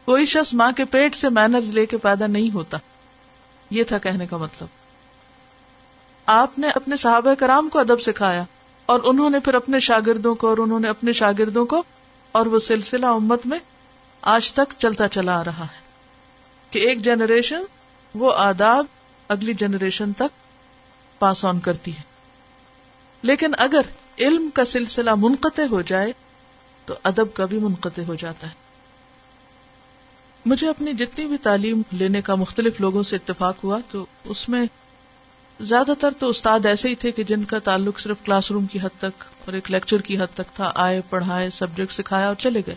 [0.04, 2.78] کوئی شخص ماں کے پیٹ سے مینرز لے کے پیدا نہیں ہوتا۔
[3.70, 4.68] یہ تھا کہنے کا مطلب۔
[6.26, 8.44] آپ نے اپنے صحابہ کرام کو ادب سکھایا۔
[8.86, 11.82] اور انہوں نے پھر اپنے شاگردوں کو اور انہوں نے اپنے شاگردوں کو
[12.32, 13.58] اور وہ سلسلہ امت میں
[14.22, 15.80] آج تک چلتا چلا آ رہا ہے
[16.70, 17.62] کہ ایک جنریشن
[18.14, 18.86] وہ آداب
[19.28, 20.42] اگلی جنریشن تک
[21.18, 22.02] پاس آن کرتی ہے۔
[23.22, 23.80] لیکن اگر
[24.18, 26.12] علم کا سلسلہ منقطع ہو جائے
[26.86, 28.52] تو ادب کا بھی منقطع ہو جاتا ہے۔
[30.46, 34.66] مجھے اپنی جتنی بھی تعلیم لینے کا مختلف لوگوں سے اتفاق ہوا تو اس میں
[35.62, 38.78] زیادہ تر تو استاد ایسے ہی تھے کہ جن کا تعلق صرف کلاس روم کی
[38.82, 42.62] حد تک اور ایک لیکچر کی حد تک تھا، آئے، پڑھائے، سبجیکٹ سکھایا اور چلے
[42.66, 42.74] گئے۔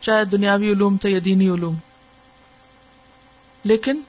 [0.00, 1.76] چاہے دنیاوی علوم تھے یا دینی علوم۔
[3.64, 4.00] لیکن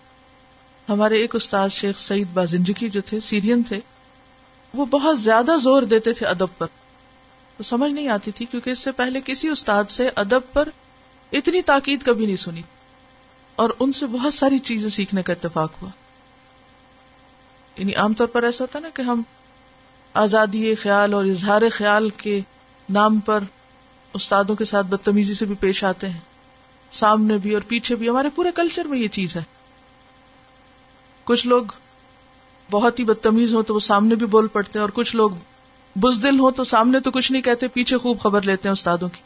[0.90, 3.80] ہمارے ایک استاد شیخ سعید بازنجکی جو تھے، سیرین تھے،
[4.74, 6.68] وہ بہت زیادہ زور دیتے تھے ادب پر۔
[7.58, 10.70] تو سمجھ نہیں آتی تھی کیونکہ اس سے پہلے کسی استاد سے ادب پر
[11.32, 12.62] اتنی تاکید کبھی نہیں سنی۔
[13.56, 15.90] اور ان سے بہت ساری چیزیں سیکھنے کا اتفاق ہوا۔
[17.78, 19.22] یعنی عام طور پر ایسا ہوتا نا کہ ہم
[20.14, 22.42] آزادی خیال اور اظہار خیال کے
[22.90, 23.40] نام پر
[24.14, 26.20] استادوں کے ساتھ بدتمیزی سے بھی پیش آتے ہیں۔
[26.92, 29.44] سامنے بھی اور پیچھے بھی۔ ہمارے پورے کلچر میں یہ چیز ہے۔
[31.24, 31.64] کچھ لوگ
[32.72, 35.30] بہت ہی بدتمیز ہو تو وہ سامنے بھی بول پڑتے ہیں اور کچھ لوگ
[35.96, 39.22] بزدل ہو تو سامنے تو کچھ نہیں کہتے، پیچھے خوب خبر لیتے ہیں استادوں کی۔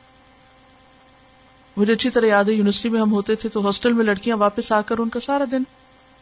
[1.78, 4.72] مجھے اچھی طرح یاد ہے، یونیورسٹی میں ہم ہوتے تھے تو ہاسٹل میں لڑکیاں واپس
[4.72, 5.64] آ کر ان کا سارا دن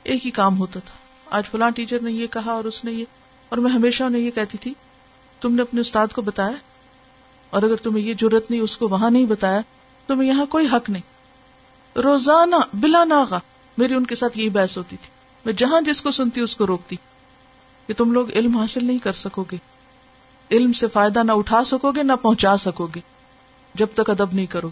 [0.03, 3.05] ایک ہی کام ہوتا تھا۔ آج فلاں ٹیچر نے یہ کہا اور اس نے یہ
[3.49, 4.73] اور میں ہمیشہ انہیں یہ کہتی تھی،
[5.41, 6.55] تم نے اپنے استاد کو بتایا؟
[7.49, 9.61] اور اگر تمہیں یہ ضرورت نہیں، اس کو وہاں نہیں بتایا
[10.07, 11.01] تمہیں یہاں کوئی حق نہیں۔
[11.99, 13.39] روزانہ، بلا ناغا
[13.77, 15.09] میری ان کے ساتھ یہی بحث ہوتی تھی۔
[15.45, 16.95] میں جہاں جس کو سنتی، اس کو روکتی۔
[17.87, 19.57] کہ تم لوگ علم حاصل نہیں کر سکو گے
[20.51, 22.99] علم سے فائدہ نہ اٹھا سکو گے نہ پہنچا سکو گے
[23.73, 24.69] جب تک ادب نہیں کرو۔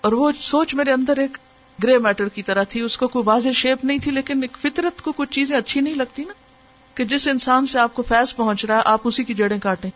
[0.00, 1.38] اور وہ سوچ میرے اندر ایک
[1.82, 5.02] گرے میٹر کی طرح تھی، اس کو کوئی واضح شیپ نہیں تھی، لیکن ایک فطرت
[5.02, 6.32] کو کچھ چیزیں اچھی نہیں لگتی نا،
[6.94, 9.90] کہ جس انسان سے آپ کو فیض پہنچ رہا ہے، آپ اسی کی جڑیں کاٹیں۔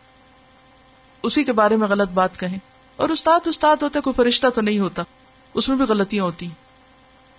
[1.23, 2.59] اسی کے بارے میں غلط بات کہیں۔
[2.97, 5.03] اور استاد استاد ہوتا کوئی فرشتہ تو نہیں ہوتا،
[5.55, 6.47] اس میں بھی غلطیاں ہوتی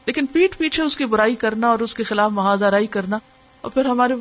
[0.07, 3.17] لیکن پیٹ پیچھے اس کی برائی کرنا اور اس کے خلاف محاذ آرائی کرنا،
[3.61, 4.13] اور پھر ہمارے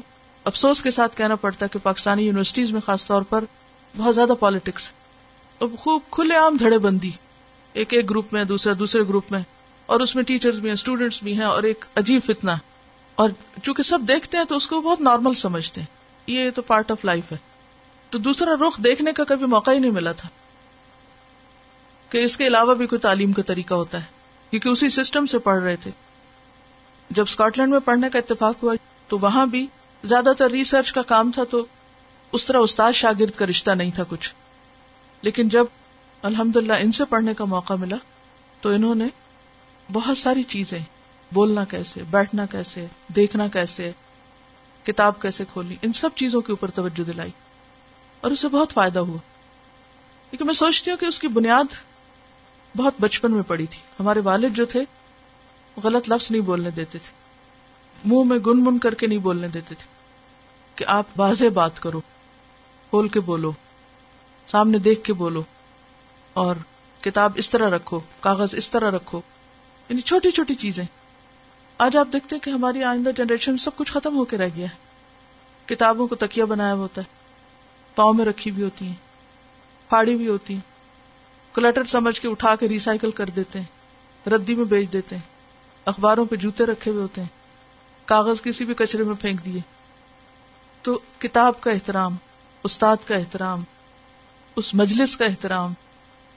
[0.44, 3.44] افسوس کے ساتھ کہنا پڑتا ہے کہ پاکستانی یونیورسٹیز میں خاص طور پر
[3.96, 4.90] بہت زیادہ پالیٹکس
[5.78, 7.10] خوب کھلے عام دھڑے بندی،
[7.72, 9.42] ایک ایک گروپ میں دوسرا دوسرے گروپ میں۔
[9.88, 12.56] اور اس میں ٹیچرز بھی ہیں اسٹوڈینٹس بھی ہیں اور ایک عجیب فتنا
[13.14, 13.30] اور
[13.62, 15.86] چونکہ سب دیکھتے ہیں تو اس کو بہت نارمل سمجھتے ہیں۔
[16.26, 17.36] یہ تو پارٹ آف لائف ہے۔
[18.10, 20.28] تو دوسرا رخ دیکھنے کا کبھی موقع ہی نہیں ملا تھا۔
[22.10, 24.04] کہ اس کے علاوہ بھی کوئی تعلیم کا طریقہ ہوتا ہے۔
[24.50, 25.90] کیونکہ اسی سسٹم سے پڑھ رہے تھے۔
[27.10, 28.74] جب اسکاٹ لینڈ میں پڑھنے کا اتفاق ہوا
[29.08, 29.66] تو وہاں بھی
[30.04, 31.66] زیادہ تر ریسرچ کا کام تھا تو
[32.32, 34.34] اس طرح استاد شاگرد کا رشتہ نہیں تھا کچھ۔
[35.22, 35.64] لیکن جب
[36.22, 37.96] الحمد للہ ان سے پڑھنے کا موقع ملا
[38.60, 39.08] تو انہوں نے
[39.92, 40.78] بہت ساری چیزیں۔
[41.32, 43.92] بولنا کیسے، بیٹھنا کیسے، دیکھنا کیسے،
[44.84, 47.30] کتاب کیسے کھولنی، ان سب چیزوں کے اوپر توجہ دلائی۔
[48.20, 49.18] اور اسے بہت فائدہ ہوا۔
[50.30, 51.64] لیکن میں سوچتی ہوں کہ اس کی بنیاد
[52.76, 54.80] بہت بچپن میں پڑی تھی۔ ہمارے والد جو تھے
[55.84, 57.10] غلط لفظ نہیں بولنے دیتے تھے۔
[58.04, 59.86] منہ میں گن من کر کے نہیں بولنے دیتے تھے
[60.74, 62.00] کہ آپ واضح بات کرو،
[62.90, 63.52] کھول کے بولو،
[64.46, 65.42] سامنے دیکھ کے بولو،
[66.32, 66.56] اور
[67.00, 69.20] کتاب اس طرح رکھو، کاغذ اس طرح رکھو۔
[69.88, 70.84] یعنی چھوٹی چھوٹی چیزیں۔
[71.78, 74.66] آج آپ دیکھتے ہیں کہ ہماری آئندہ جنریشن سب کچھ ختم ہو کے رہ گیا
[74.68, 74.76] ہے۔
[75.66, 77.06] کتابوں کو تکیا بنایا ہوتا ہے۔
[77.94, 78.94] پاؤں میں رکھی بھی ہوتی ہیں۔
[79.88, 80.60] پھاڑی بھی ہوتی ہیں۔
[81.54, 83.66] کلٹر سمجھ کے اٹھا کے ریسائکل کر دیتے ہیں۔
[84.28, 85.22] ردی میں بیچ دیتے ہیں۔
[85.84, 87.28] اخباروں پہ جوتے رکھے ہوئے ہوتے ہیں۔
[88.04, 89.60] کاغذ کسی بھی کچرے میں پھینک دیے۔
[90.82, 92.16] تو کتاب کا احترام،
[92.64, 93.64] استاد کا احترام،
[94.56, 95.72] اس مجلس کا احترام،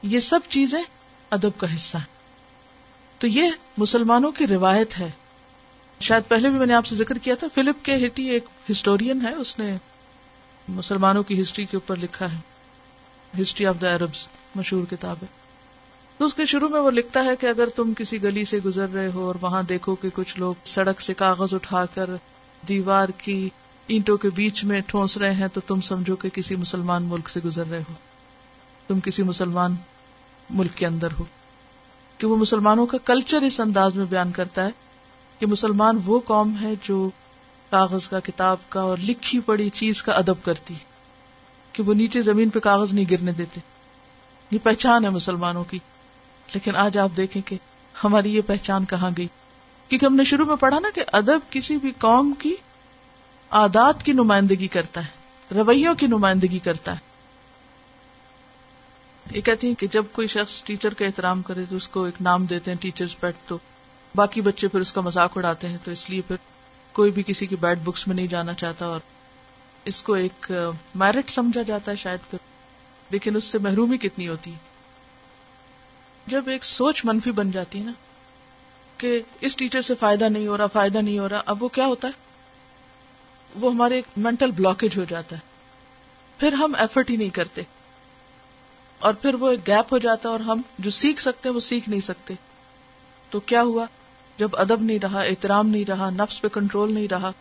[0.03, 0.83] یہ سب چیزیں
[1.29, 2.20] ادب کا حصہ ہے
[3.21, 3.43] تو یہ
[3.77, 5.11] مسلمانوں کی روایت ہے۔
[5.99, 9.21] شاید پہلے بھی میں نے آپ سے ذکر کیا تھا، فلپ کے ہٹی ایک ہسٹورین
[9.21, 9.77] ہے، اس نے
[10.67, 12.37] مسلمانوں کی ہسٹری کے اوپر لکھا ہے۔
[13.41, 15.27] ہسٹری آف دا عربز، مشہور کتاب ہے۔
[16.17, 18.89] تو اس کے شروع میں وہ لکھتا ہے کہ اگر تم کسی گلی سے گزر
[18.89, 22.09] رہے ہو اور وہاں دیکھو کہ کچھ لوگ سڑک سے کاغذ اٹھا کر
[22.67, 23.49] دیوار کی
[23.87, 27.39] اینٹوں کے بیچ میں ٹھونس رہے ہیں، تو تم سمجھو کہ کسی مسلمان ملک سے
[27.45, 27.93] گزر رہے ہو۔
[28.87, 29.75] تم کسی مسلمان
[30.49, 31.23] ملک کے اندر ہو۔
[32.21, 34.69] کہ وہ مسلمانوں کا کلچر اس انداز میں بیان کرتا ہے
[35.39, 37.09] کہ مسلمان وہ قوم ہے جو
[37.69, 40.73] کاغذ کا، کتاب کا اور لکھی پڑی چیز کا ادب کرتی
[41.73, 43.59] کہ وہ نیچے زمین پہ کاغذ نہیں گرنے دیتے۔
[44.51, 45.79] یہ پہچان ہے مسلمانوں کی۔
[46.53, 47.55] لیکن آج آپ دیکھیں کہ
[48.03, 49.27] ہماری یہ پہچان کہاں گئی؟
[49.87, 52.55] کیونکہ ہم نے شروع میں پڑھا نا کہ ادب کسی بھی قوم کی
[53.51, 55.09] عادات کی نمائندگی کرتا ہے،
[55.55, 57.10] رویوں کی نمائندگی کرتا ہے۔
[59.33, 62.21] یہ کہتی ہیں کہ جب کوئی شخص ٹیچر کا احترام کرے تو اس کو ایک
[62.21, 63.57] نام دیتے ہیں ٹیچرز پیٹ تو
[64.15, 66.35] باقی بچے پھر اس کا مذاق اڑاتے ہیں، تو اس لیے پھر
[66.91, 68.99] کوئی بھی کسی کی بیڈ بکس میں نہیں جانا چاہتا اور
[69.85, 70.51] اس کو ایک
[70.95, 72.39] میرٹ سمجھا جاتا ہے شاید پھر۔
[73.09, 74.53] لیکن اس سے محرومی کتنی ہوتی
[76.27, 77.91] جب ایک سوچ منفی بن جاتی ہے نا
[78.97, 81.85] کہ اس ٹیچر سے فائدہ نہیں ہو رہا، فائدہ نہیں ہو رہا، اب وہ کیا
[81.85, 82.13] ہوتا ہے؟
[83.55, 85.41] وہ ہمارے ایک مینٹل بلاکیج ہو جاتا ہے۔
[86.37, 87.61] پھر ہم ایفرٹ ہی نہیں کرتے۔
[89.01, 91.89] اور پھر وہ ایک گیپ ہو جاتا ہے اور ہم جو سیکھ سکتے وہ سیکھ
[91.89, 92.33] نہیں سکتے۔
[93.29, 93.85] تو کیا ہوا؟
[94.37, 97.31] جب ادب نہیں رہا، احترام نہیں رہا، نفس پہ کنٹرول نہیں رہا،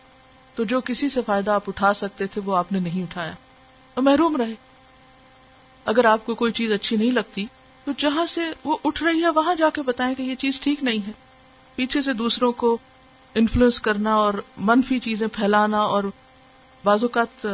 [0.55, 3.31] تو جو کسی سے فائدہ آپ اٹھا سکتے تھے وہ آپ نے نہیں اٹھایا۔
[3.93, 4.53] اور محروم رہے۔
[5.85, 7.45] اگر آپ کو کوئی چیز اچھی نہیں لگتی،
[7.85, 10.83] تو جہاں سے وہ اٹھ رہی ہے، وہاں جا کے بتائیں کہ یہ چیز ٹھیک
[10.83, 11.11] نہیں ہے۔
[11.75, 12.77] پیچھے سے دوسروں کو
[13.35, 16.03] انفلوئنس کرنا اور منفی چیزیں پھیلانا اور
[16.83, 17.47] بعض اوقات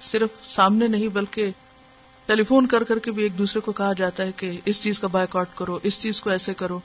[0.00, 1.50] صرف سامنے نہیں، بلکہ
[2.28, 4.98] ٹیلی فون کر کر کے بھی ایک دوسرے کو کہا جاتا ہے کہ اس چیز
[4.98, 6.80] کا بائک آؤٹ کرو، اس چیز کو ایسے کرو۔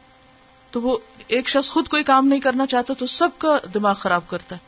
[0.72, 4.22] تو وہ ایک شخص خود کوئی کام نہیں کرنا چاہتا تو سب کا دماغ خراب
[4.28, 4.62] کرتا ہے۔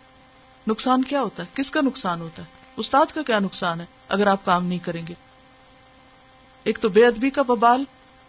[0.68, 4.28] نقصان کیا ہوتا ہے؟ کس کا نقصان ہوتا ہے؟ استاد کا کیا نقصان ہے اگر
[4.28, 5.14] آپ کام نہیں کریں گے؟
[6.64, 7.84] ایک تو بے ادبی کا ببال،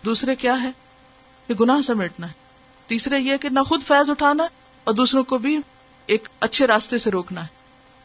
[0.05, 0.71] دوسرے کیا ہے؟
[1.47, 2.33] کہ گناہ سمیٹنا ہے۔
[2.87, 4.47] تیسرے یہ کہ نہ خود فیض اٹھانا
[4.85, 5.59] اور دوسروں کو بھی
[6.07, 7.49] ایک اچھے راستے سے روکنا ہے۔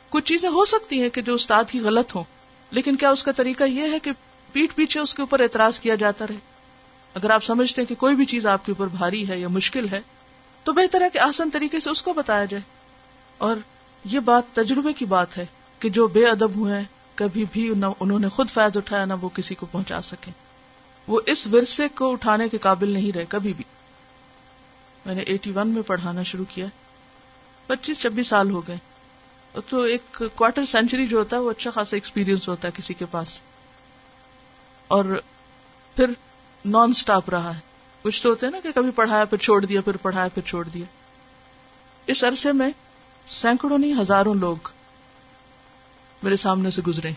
[0.09, 2.23] کچھ چیزیں ہو سکتی ہیں کہ جو استاد ہی غلط ہوں،
[2.71, 4.11] لیکن کیا اس کا طریقہ یہ ہے کہ
[4.53, 6.35] پیٹ پیچھے اس کے اوپر اعتراض کیا جاتا رہے۔
[7.13, 9.89] اگر آپ سمجھتے ہیں کہ کوئی بھی چیز آپ کے اوپر بھاری ہے یا مشکل
[9.89, 10.01] ہے،
[10.63, 12.63] تو بہتر ہے کہ آسان طریقے سے اس کو بتایا جائے۔
[13.37, 13.55] اور
[14.05, 15.45] یہ بات تجربے کی بات ہے
[15.79, 16.83] کہ جو بے ادب ہوئے
[17.15, 20.31] کبھی بھی نہ انہوں نے خود فائد اٹھایا نہ وہ کسی کو پہنچا سکے۔
[21.07, 23.63] وہ اس ورثے کو اٹھانے کے قابل نہیں رہے، کبھی بھی۔
[25.05, 26.65] میں نے ایٹی ون میں پڑھانا شروع کیا۔
[27.67, 28.77] پچیس، چھبیس سال ہو گئے۔
[29.69, 33.05] تو ایک کوارٹر سینچری جو ہوتا ہے، وہ اچھا خاصا ایکسپیرئنس ہوتا ہے کسی کے
[33.11, 33.39] پاس۔
[34.91, 35.21] اور
[35.95, 36.05] پھر
[36.65, 37.59] نان سٹاپ رہا ہے۔
[38.01, 40.67] کچھ تو ہوتے ہیں نا کہ کبھی پڑھایا، پھر چھوڑ دیا، پھر پڑھایا، پھر چھوڑ
[40.69, 40.85] دیا۔
[42.05, 42.69] اس عرصے میں
[43.27, 44.55] سینکڑوں نہیں، ہزاروں لوگ
[46.23, 47.11] میرے سامنے سے گزرے۔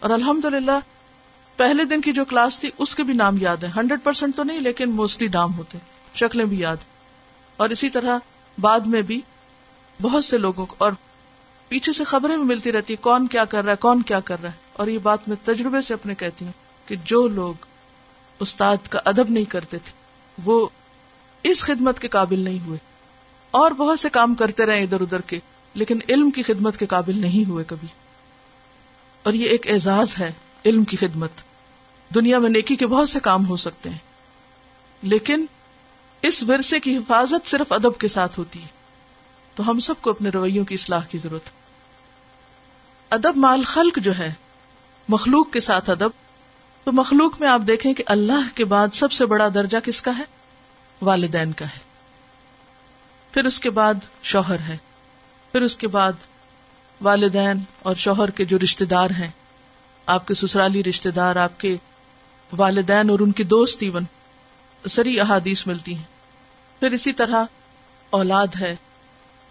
[0.00, 0.78] اور الحمد للہ
[1.56, 4.42] پہلے دن کی جو کلاس تھی، اس کے بھی نام یاد ہے ہنڈریڈ پرسینٹ تو
[4.42, 5.78] نہیں، لیکن موسٹلی نام ہوتے
[6.14, 6.76] شکلیں بھی یاد۔
[7.56, 8.18] اور اسی طرح
[8.58, 9.20] بعد میں بھی
[10.02, 10.92] بہت سے لوگوں کو اور
[11.68, 14.50] پیچھے سے خبریں بھی ملتی رہتی، کون کیا کر رہا ہے، کون کیا کر رہا
[14.50, 16.52] ہے۔ اور یہ بات میں تجربے سے اپنے کہتی ہوں
[16.86, 17.54] کہ جو لوگ
[18.40, 19.92] استاد کا ادب نہیں کرتے تھے،
[20.44, 20.68] وہ
[21.42, 22.78] اس خدمت کے قابل نہیں ہوئے۔
[23.50, 25.40] اور بہت سے کام کرتے رہے ادھر ادھر کے،
[25.74, 27.88] لیکن علم کی خدمت کے قابل نہیں ہوئے کبھی۔
[29.22, 30.32] اور یہ ایک اعزاز ہے،
[30.66, 31.30] علم کی خدمت۔
[32.14, 33.98] دنیا میں نیکی کے بہت سے کام ہو سکتے ہیں،
[35.02, 35.46] لیکن
[36.22, 38.68] اس ورثے کی حفاظت صرف ادب کے ساتھ ہوتی ہے۔
[39.54, 41.50] تو ہم سب کو اپنے رویوں کی اصلاح کی ضرورت۔
[43.10, 44.32] ادب مال خلق جو ہے
[45.08, 46.10] مخلوق کے ساتھ ادب،
[46.84, 50.18] تو مخلوق میں آپ دیکھیں کہ اللہ کے بعد سب سے بڑا درجہ کس کا
[50.18, 50.22] ہے؟
[51.02, 51.78] والدین کا ہے۔
[53.32, 54.76] پھر اس کے بعد شوہر ہے۔
[55.52, 56.12] پھر اس کے بعد
[57.00, 59.28] والدین اور شوہر کے جو رشتے دار ہیں،
[60.06, 61.76] آپ کے سسرالی رشتے دار آپ کے
[62.56, 64.04] والدین اور ان کی دوست ایون،
[64.88, 66.02] سری احادیث ملتی ہیں۔
[66.80, 67.44] پھر اسی طرح
[68.10, 68.76] اولاد ہے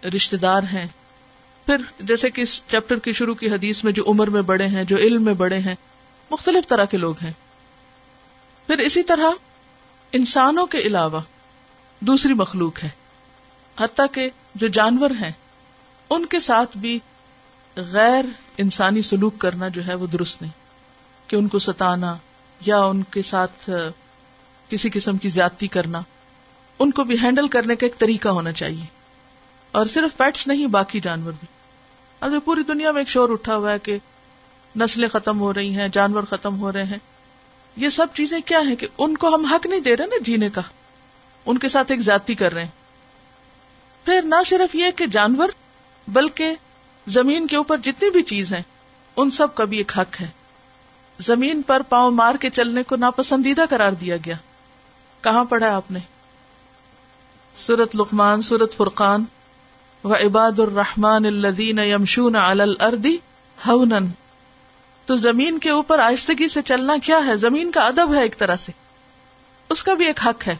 [0.04, 0.86] رشتے دار ہیں۔
[1.66, 4.84] پھر جیسے کہ اس چیپٹر کی شروع کی حدیث میں جو عمر میں بڑے ہیں،
[4.84, 5.74] جو علم میں بڑے ہیں،
[6.30, 7.32] مختلف طرح کے لوگ ہیں۔
[8.66, 9.30] پھر اسی طرح
[10.12, 11.20] انسانوں کے علاوہ
[12.00, 12.88] دوسری مخلوق ہے۔
[13.80, 15.32] حتیٰ کہ جو جانور ہیں،
[16.10, 16.98] ان کے ساتھ بھی
[17.76, 18.24] غیر
[18.58, 20.52] انسانی سلوک کرنا جو ہے وہ درست نہیں۔
[21.30, 22.16] کہ ان کو ستانا
[22.66, 23.70] یا ان کے ساتھ
[24.68, 26.00] کسی قسم کی زیادتی کرنا،
[26.78, 28.84] ان کو بھی ہینڈل کرنے کا ایک طریقہ ہونا چاہیے۔
[29.72, 31.55] اور صرف پیٹس نہیں، باقی جانور بھی۔
[32.20, 33.98] اب پوری دنیا میں ایک شور اٹھا ہوا ہے کہ
[34.76, 36.98] نسلیں ختم ہو رہی ہیں، جانور ختم ہو رہے ہیں۔
[37.76, 40.50] یہ سب چیزیں کیا ہیں کہ ان کو ہم حق نہیں دے رہے نا جینے
[40.50, 40.60] کا؟
[41.46, 42.70] ان کے ساتھ ایک زیادتی کر رہے ہیں۔
[44.04, 45.48] پھر نہ صرف یہ کہ جانور،
[46.08, 46.54] بلکہ
[47.06, 48.62] زمین کے اوپر جتنی بھی چیز ہیں،
[49.16, 50.28] ان سب کا بھی ایک حق ہے۔
[51.18, 54.36] زمین پر پاؤں مار کے چلنے کو ناپسندیدہ قرار دیا گیا۔
[55.20, 55.98] کہاں پڑھا آپ نے؟
[57.56, 59.24] سورت لقمان، سورت فرقان۔
[60.04, 63.16] و عباد الرحمان الدین یمشون الردی
[63.66, 64.06] ہونن
[65.06, 68.56] تو زمین کے اوپر آہستگی سے چلنا کیا ہے؟ زمین کا ادب ہے ایک طرح
[68.56, 68.72] سے۔
[69.68, 70.56] اس کا بھی ایک حق ہے۔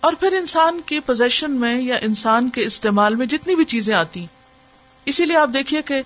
[0.00, 4.26] اور پھر انسان کی پوزیشن میں یا انسان کے استعمال میں جتنی بھی چیزیں آتی
[5.04, 6.02] اسی لیے آپ دیکھیے کہ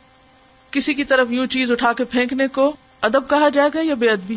[0.70, 4.10] کسی کی طرف یوں چیز اٹھا کے پھینکنے کو ادب کہا جائے گا یا بے
[4.10, 4.36] ادبی؟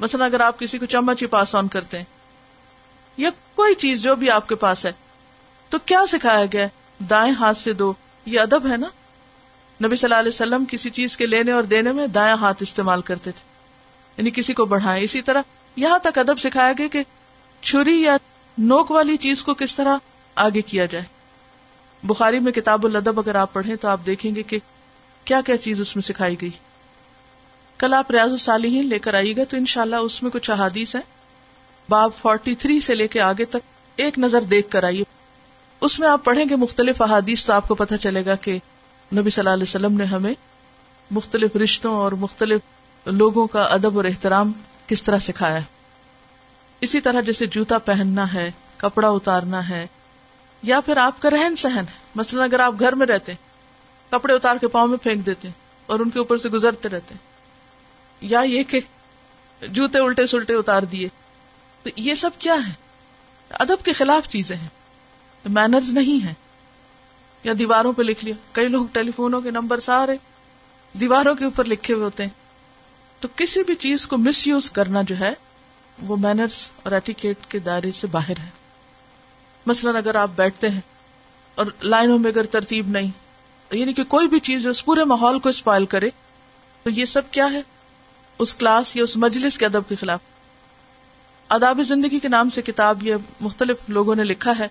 [0.00, 2.04] مثلا اگر آپ کسی کو چمچ ہی پاس آن کرتے ہیں
[3.16, 4.92] یا کوئی چیز جو بھی آپ کے پاس ہے۔
[5.68, 6.66] تو کیا سکھایا گیا
[7.10, 7.92] دائیں ہاتھ سے دو،
[8.26, 8.86] یہ ادب ہے نا؟
[9.84, 13.02] نبی صلی اللہ علیہ وسلم کسی چیز کے لینے اور دینے میں دائیں ہاتھ استعمال
[13.02, 13.42] کرتے تھے۔
[14.16, 15.42] یعنی کسی کو بڑھائے اسی طرح
[15.76, 17.02] یہاں تک ادب سکھایا گیا کہ
[17.62, 18.16] چھری یا
[18.58, 19.96] نوک والی چیز کو کس طرح
[20.34, 21.04] آگے کیا جائے۔
[22.02, 24.58] بخاری میں کتاب الدب اگر آپ پڑھیں تو آپ دیکھیں گے کہ
[25.24, 26.50] کیا کیا چیز اس میں سکھائی گئی۔
[27.78, 31.00] کل آپ ریاض الصالحین لے کر آئیے گا تو انشاءاللہ اس میں کچھ احادیث ہے
[31.88, 33.56] باب فورٹی تھری سے لے کے آگے تک
[33.96, 35.15] ایک نظر دیکھ کر آئیے۔
[35.86, 38.58] اس میں آپ پڑھیں گے مختلف احادیث تو آپ کو پتہ چلے گا کہ
[39.16, 40.34] نبی صلی اللہ علیہ وسلم نے ہمیں
[41.10, 42.60] مختلف رشتوں اور مختلف
[43.06, 44.52] لوگوں کا ادب اور احترام
[44.86, 45.62] کس طرح سکھایا ہے۔
[46.80, 49.86] اسی طرح جیسے جوتا پہننا ہے، کپڑا اتارنا ہے،
[50.62, 53.32] یا پھر آپ کا رہن سہن مثلا اگر آپ گھر میں رہتے
[54.10, 55.48] کپڑے اتار کے پاؤں میں پھینک دیتے
[55.86, 57.14] اور ان کے اوپر سے گزرتے رہتے
[58.20, 58.80] یا یہ کہ
[59.60, 61.08] جوتے الٹے سلٹے اتار دیے۔
[61.82, 62.72] تو یہ سب کیا ہے
[63.50, 64.75] ادب کے خلاف چیزیں ہیں۔
[65.48, 66.34] مینرز نہیں ہیں.
[67.44, 68.34] یا دیواروں پہ لکھ لیا.
[68.52, 70.16] کئی لوگ ٹیلی فونوں کے نمبر سارے
[71.00, 72.30] دیواروں کے اوپر لکھے ہوئے ہوتے ہیں.
[73.20, 75.34] تو کسی بھی چیز کو مس یوز کرنا جو ہے،
[76.02, 78.48] وہ مینرز اور ایٹیکیٹ کے دائرے سے باہر ہے.
[79.66, 80.80] مثلاً اگر آپ بیٹھتے ہیں
[81.54, 83.10] اور لائنوں میں اگر ترتیب نہیں
[83.70, 86.10] یعنی کہ کوئی بھی چیز جو اس پورے ماحول کو اسپائل کرے،
[86.82, 87.62] تو یہ سب کیا ہے؟
[88.38, 90.20] اس کلاس یا اس مجلس کے ادب کے خلاف.
[91.48, 94.68] آداب زندگی کے نام سے کتاب یہ مختلف لوگوں نے لکھا ہے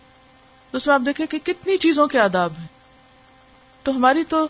[0.72, 2.68] تو اس میں آپ دیکھیں کہ کتنی چیزوں کے آداب ہیں۔
[3.84, 4.48] تو ہماری تو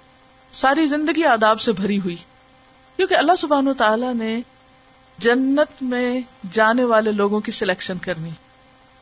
[0.54, 2.16] ساری زندگی آداب سے بھری ہوئی۔
[2.96, 4.42] کیونکہ اللہ سبحانہ و تعالی نے
[5.18, 8.30] جنت میں جانے والے لوگوں کی سلیکشن کرنی۔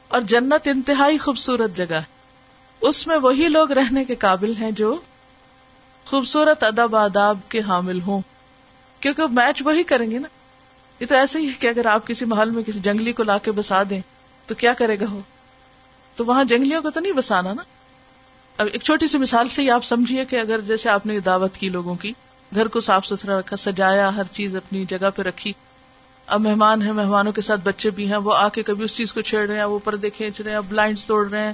[0.08, 2.04] اور جنت انتہائی خوبصورت جگہ ہے۔
[2.82, 5.02] اس میں وہی لوگ رہنے کے قابل ہیں جو
[6.06, 8.22] خوبصورت ادب آداب کے حامل ہوں۔
[9.00, 10.28] کیونکہ میچ وہی کریں گے نا۔
[11.00, 13.38] یہ تو ایسے ہی ہے کہ اگر آپ کسی محل میں کسی جنگلی کو لا
[13.38, 14.02] کے بسا دیں
[14.46, 15.20] تو کیا کرے گا وہ؟
[16.16, 17.64] تو وہاں جنگلیوں کو تو نہیں بسانا نا؟
[18.58, 21.58] اب ایک چھوٹی سی مثال سے ہی آپ سمجھیے کہ اگر جیسے آپ نے دعوت
[21.58, 22.14] کی لوگوں کی،
[22.56, 25.54] گھر کو صاف ستھرا رکھا، سجایا، ہر چیز اپنی جگہ پہ رکھی۔
[26.26, 29.14] اب مہمان ہیں، مہمانوں کے ساتھ بچے بھی ہیں، وہ آ کے کبھی اس چیز
[29.14, 31.54] کو چھیڑ رہے ہیں، وہ پردے کھینچ رہے ہیں بلائنڈ توڑ رہے ہیں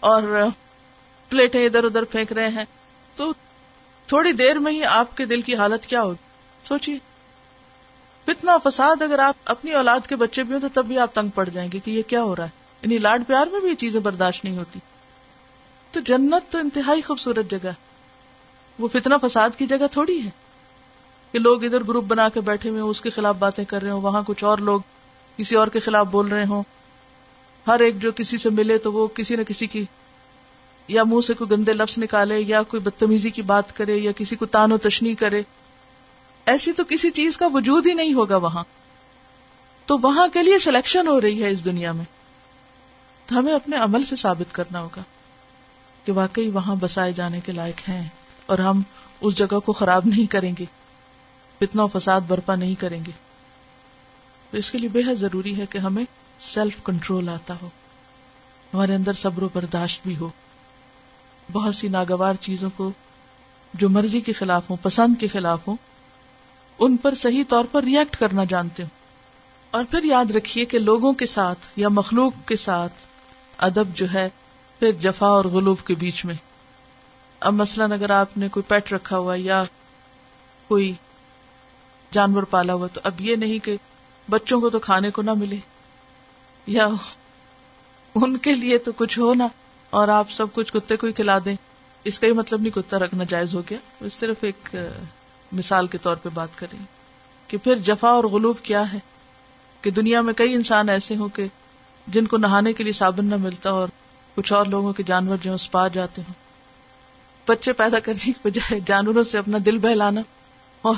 [0.00, 0.22] اور
[1.28, 2.64] پلیٹیں ادھر ادھر پھینک رہے ہیں۔
[3.16, 3.32] تو
[4.06, 6.16] تھوڑی دیر میں ہی آپ کے دل کی حالت کیا ہوگی؟
[6.62, 6.98] سوچیے۔
[8.28, 11.28] اتنا فساد، اگر آپ اپنی اولاد کے بچے بھی ہوں تو تب بھی آپ تنگ
[11.28, 13.74] پڑ جائیں گے کہ یہ کیا ہو رہا ہے؟ یعنی لاڈ پیار میں بھی یہ
[13.74, 14.78] چیزیں برداشت نہیں ہوتی۔
[15.92, 17.70] تو جنت تو انتہائی خوبصورت جگہ
[18.78, 20.30] وہ فتنا فساد کی جگہ تھوڑی ہے۔
[21.32, 24.00] کہ لوگ ادھر گروپ بنا کے بیٹھے ہوئے اس کے خلاف باتیں کر رہے ہوں،
[24.00, 24.80] وہاں کچھ اور لوگ
[25.36, 26.62] کسی اور کے خلاف بول رہے ہوں۔
[27.66, 29.84] ہر ایک جو کسی سے ملے تو وہ کسی نہ کسی کی
[30.88, 34.36] یا منہ سے کوئی گندے لفظ نکالے یا کوئی بدتمیزی کی بات کرے یا کسی
[34.36, 35.42] کو تان و تشنی کرے۔
[36.46, 38.64] ایسی تو کسی چیز کا وجود ہی نہیں ہوگا وہاں۔
[39.86, 42.04] تو وہاں کے لیے سلیکشن ہو رہی ہے اس دنیا میں۔
[43.26, 45.02] تو ہمیں اپنے عمل سے ثابت کرنا ہوگا
[46.04, 48.08] کہ واقعی وہاں بسائے جانے کے لائق ہیں
[48.46, 48.82] اور ہم
[49.20, 50.64] اس جگہ کو خراب نہیں کریں گے
[51.60, 53.10] اتنا فساد برپا نہیں کریں گے۔
[54.50, 56.04] تو اس کے لیے بے حد ضروری ہے کہ ہمیں
[56.40, 57.68] سیلف کنٹرول آتا ہو،
[58.74, 60.28] ہمارے اندر صبر و برداشت بھی ہو۔
[61.52, 62.90] بہت سی ناگوار چیزوں کو
[63.74, 65.76] جو مرضی کے خلاف ہوں، پسند کے خلاف ہوں،
[66.78, 68.90] ان پر صحیح طور پر ریئیکٹ کرنا جانتے ہوں۔
[69.70, 72.92] اور پھر یاد رکھیے کہ لوگوں کے ساتھ یا مخلوق کے ساتھ
[73.58, 74.28] ادب جو ہے،
[74.78, 76.34] پھر جفا اور غلوف کے بیچ میں۔
[77.40, 79.62] اب مثلاً اگر آپ نے کوئی پیٹ رکھا ہوا یا
[80.68, 80.92] کوئی
[82.10, 83.76] جانور پالا ہوا، تو اب یہ نہیں کہ
[84.30, 85.56] بچوں کو تو کھانے کو نہ ملے۔
[86.66, 86.88] یا
[88.14, 89.48] ان کے لیے تو کچھ ہو نا
[89.90, 91.56] اور آپ سب کچھ کتے کو ہی کھلا دیں۔
[92.04, 94.76] اس کا ہی مطلب نہیں کتا رکھنا جائز ہو گیا۔ اس ایک
[95.52, 96.78] مثال کے طور پہ بات کریں۔
[97.46, 98.98] کہ پھر جفا اور غلوف کیا ہے؟
[99.80, 101.46] کہ دنیا میں کئی انسان ایسے ہوں کہ
[102.06, 103.88] جن کو نہانے کے لیے صابن نہ ملتا اور
[104.34, 106.34] کچھ اور لوگوں کے جانور جو پا جاتے ہوں
[107.48, 110.20] بچے پیدا کرنے کی بجائے جانوروں سے اپنا دل بہلانا
[110.82, 110.96] اور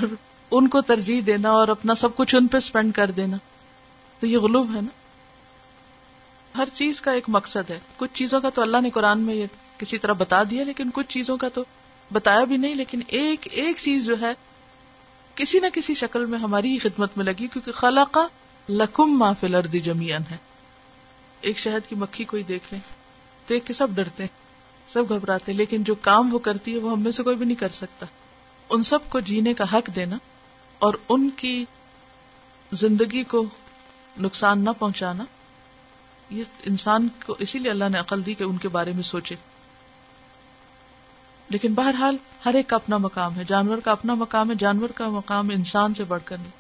[0.51, 3.37] ان کو ترجیح دینا اور اپنا سب کچھ ان پہ اسپینڈ کر دینا۔
[4.21, 4.89] تو یہ غلوب ہے نا؟
[6.59, 9.47] ہر چیز کا ایک مقصد ہے۔ کچھ چیزوں کا تو اللہ نے قرآن میں یہ
[9.79, 11.65] کسی طرح بتا دیا، لیکن کچھ چیزوں کا تو
[12.13, 14.33] بتایا بھی نہیں۔ لیکن ایک ایک چیز جو ہے،
[15.35, 18.27] کسی نہ کسی شکل میں ہماری ہی خدمت میں لگی، کیونکہ خلا کا
[18.69, 20.37] لکم ما فی جمیان ہے۔
[21.41, 22.81] ایک شہد کی مکھی کوئی دیکھ لیں،
[23.49, 24.39] دیکھ کے سب ڈرتے ہیں،
[24.93, 27.57] سب گھبراتے لیکن جو کام وہ کرتی ہے وہ ہم میں سے کوئی بھی نہیں
[27.57, 28.07] کر سکتا۔
[28.71, 30.17] ان سب کو جینے کا حق دینا
[30.79, 31.65] اور ان کی
[32.73, 33.45] زندگی کو
[34.21, 35.25] نقصان نہ پہنچانا،
[36.31, 39.35] یہ انسان کو اسی لیے اللہ نے عقل دی کہ ان کے بارے میں سوچے۔
[41.49, 45.09] لیکن بہرحال ہر ایک کا اپنا مقام ہے، جانور کا اپنا مقام ہے، جانور کا
[45.09, 46.51] مقام انسان سے بڑھ کر نہیں۔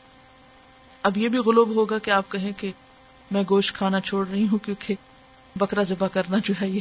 [1.03, 2.73] اب یہ بھی غلوب ہوگا کہ آپ کہیں کہ
[3.31, 4.95] میں گوشت کھانا چھوڑ رہی ہوں کیونکہ
[5.57, 6.81] بکرا ذبح کرنا جو ہے یہ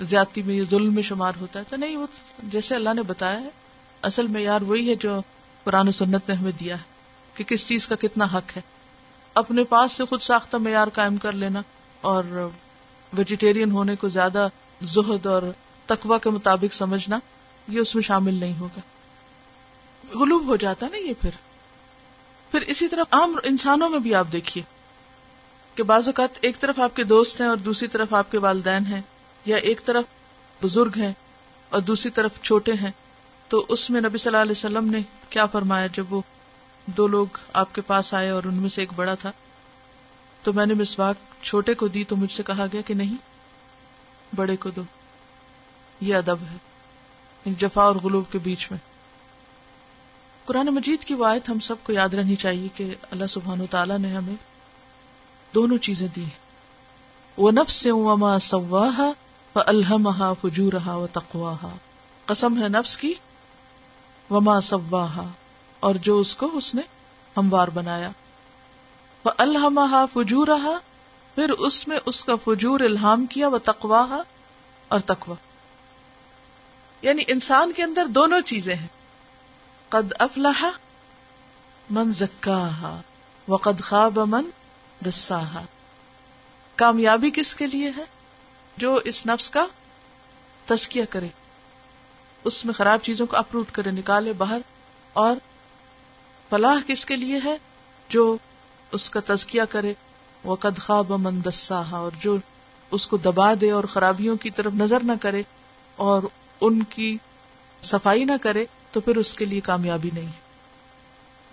[0.00, 2.06] زیادتی میں یہ ظلم میں شمار ہوتا ہے۔ تو نہیں، وہ
[2.42, 3.48] جیسے اللہ نے بتایا ہے،
[4.02, 5.20] اصل معیار وہی ہے جو
[5.64, 6.82] قرآن و سنت نے ہمیں دیا ہے
[7.34, 8.62] کہ کس چیز کا کتنا حق ہے۔
[9.34, 11.62] اپنے پاس سے خود ساختہ معیار قائم کر لینا
[12.00, 12.48] اور
[13.12, 14.48] ویجیٹیرین ہونے کو زیادہ
[14.82, 15.42] زہد اور
[15.86, 17.18] تقوا کے مطابق سمجھنا،
[17.68, 18.80] یہ اس میں شامل نہیں ہوگا۔
[20.18, 21.30] غلوب ہو جاتا نا یہ پھر۔
[22.50, 24.75] پھر اسی طرح عام انسانوں میں بھی آپ دیکھیے۔
[25.76, 28.86] کہ بعض اوقات ایک طرف آپ کے دوست ہیں اور دوسری طرف آپ کے والدین
[28.86, 29.00] ہیں
[29.44, 30.04] یا ایک طرف
[30.62, 31.12] بزرگ ہیں
[31.68, 32.90] اور دوسری طرف چھوٹے ہیں،
[33.48, 35.00] تو اس میں نبی صلی اللہ علیہ وسلم نے
[35.30, 36.20] کیا فرمایا جب وہ
[36.86, 39.32] دو لوگ آپ کے پاس آئے اور ان میں سے ایک بڑا تھا؟
[40.42, 43.16] تو میں نے مسواک چھوٹے کو دی تو مجھ سے کہا گیا کہ نہیں،
[44.36, 44.82] بڑے کو دو،
[46.00, 48.78] یہ ادب ہے جفا اور غلوب کے بیچ میں۔
[50.44, 53.98] قرآن مجید کی وایت ہم سب کو یاد رہنی چاہیے کہ اللہ سبحان و تعالیٰ
[53.98, 54.34] نے ہمیں
[55.54, 56.24] دونوں چیزیں دی
[57.36, 59.10] وہ نفس سے وما سواہا
[59.54, 61.68] و الحمہ فجورہا و تقواہا
[62.26, 63.14] قسم ہے نفس کی
[64.30, 65.28] وما سواہا،
[65.80, 66.82] اور جو اس کو اس نے
[67.36, 68.10] ہموار بنایا۔
[69.24, 70.76] وہ الحمہ فجورہا
[71.34, 74.22] پھر اس میں اس کا فجور الہام کیا وہ تقواہا
[74.88, 75.34] اور تقوا
[77.02, 78.86] یعنی انسان کے اندر دونوں چیزیں ہیں۔
[79.88, 80.64] قد افلح
[81.90, 83.00] من زکاہا
[83.48, 84.44] وقد خواب من
[85.00, 85.62] دساہا
[86.74, 88.04] کامیابی کس کے لیے ہے؟
[88.76, 89.66] جو اس نفس کا
[90.66, 91.28] تزکیہ کرے۔
[92.44, 94.58] اس میں خراب چیزوں کو اپروٹ کرے، نکالے باہر۔
[95.12, 95.36] اور
[96.50, 97.56] فلاح کس کے لیے ہے؟
[98.08, 98.36] جو
[98.90, 99.94] اس کا تزکیہ کرے۔
[100.44, 102.36] وہ قد خواب من دساہا اور جو
[102.90, 105.42] اس کو دبا دے اور خرابیوں کی طرف نظر نہ کرے
[105.96, 106.22] اور
[106.60, 107.18] ان کی
[107.82, 110.32] صفائی نہ کرے، تو پھر اس کے لیے کامیابی نہیں۔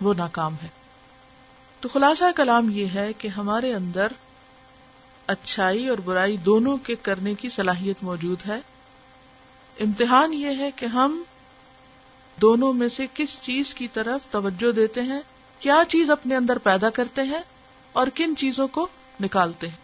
[0.00, 0.83] وہ ناکام ہے۔
[1.84, 4.12] تو خلاصہ کلام یہ ہے کہ ہمارے اندر
[5.26, 8.58] اچھائی اور برائی دونوں کے کرنے کی صلاحیت موجود ہے۔
[9.80, 11.22] امتحان یہ ہے کہ ہم
[12.40, 15.20] دونوں میں سے کس چیز کی طرف توجہ دیتے ہیں،
[15.58, 17.40] کیا چیز اپنے اندر پیدا کرتے ہیں
[17.92, 18.86] اور کن چیزوں کو
[19.20, 19.76] نکالتے ہیں۔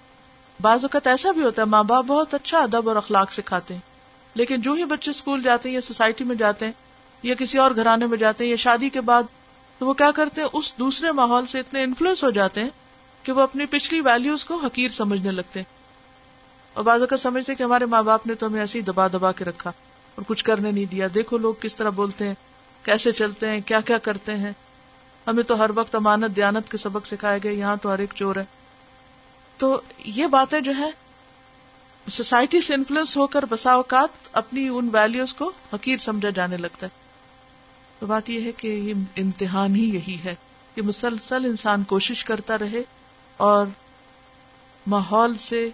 [0.63, 3.81] بعض اوقات ایسا بھی ہوتا ہے، ماں باپ بہت اچھا ادب اور اخلاق سکھاتے ہیں،
[4.35, 6.73] لیکن جو ہی بچے اسکول جاتے ہیں یا سوسائٹی میں جاتے ہیں
[7.23, 9.23] یا کسی اور گھرانے میں جاتے ہیں یا شادی کے بعد
[9.81, 12.71] تو وہ کیا کرتے ہیں؟ اس دوسرے ماحول سے اتنے انفلوئنس ہو جاتے ہیں
[13.23, 15.81] کہ وہ اپنی پچھلی ویلوز کو حقیر سمجھنے لگتے ہیں۔
[16.75, 19.33] اور بعض اوقات سمجھتے کہ ہمارے ماں باپ نے تو ہمیں ایسے ہی دبا دبا
[19.33, 19.73] کے رکھا
[20.15, 22.35] اور کچھ کرنے نہیں دیا۔ دیکھو لوگ کس طرح بولتے ہیں،
[22.83, 24.53] کیسے چلتے ہیں، کیا کیا کرتے ہیں۔
[25.27, 28.37] ہمیں تو ہر وقت امانت دیانت کے سبق سکھائے گئے، یہاں تو ہر ایک چور
[28.37, 28.45] ہے۔
[29.59, 30.91] تو یہ باتیں جو ہے
[32.11, 36.87] سوسائٹی سے انفلوئنس ہو کر بسا اوقات اپنی ان ویلوز کو حقیر سمجھا جانے لگتا
[36.87, 37.00] ہے۔
[38.01, 40.35] تو بات یہ ہے کہ یہ امتحان ہی یہی ہے
[40.75, 42.83] کہ مسلسل انسان کوشش کرتا رہے
[43.37, 43.67] اور
[44.87, 45.69] ماحول سے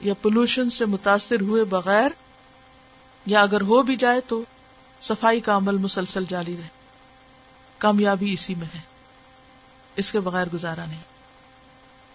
[0.00, 2.08] یا پولوشن سے متاثر ہوئے بغیر
[3.26, 4.44] یا اگر ہو بھی جائے تو
[5.00, 6.68] صفائی کا عمل مسلسل جاری رہے۔
[7.78, 8.80] کامیابی اسی میں ہے۔
[9.96, 11.00] اس کے بغیر گزارا نہیں۔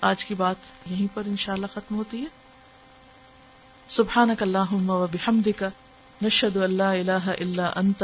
[0.01, 0.55] آج کی بات
[0.85, 2.27] یہیں پر انشاءاللہ ختم ہوتی ہے۔
[3.89, 5.63] سبحانک اللہم و بحمدک،
[6.21, 8.03] نشہد اللہ الہ الا انت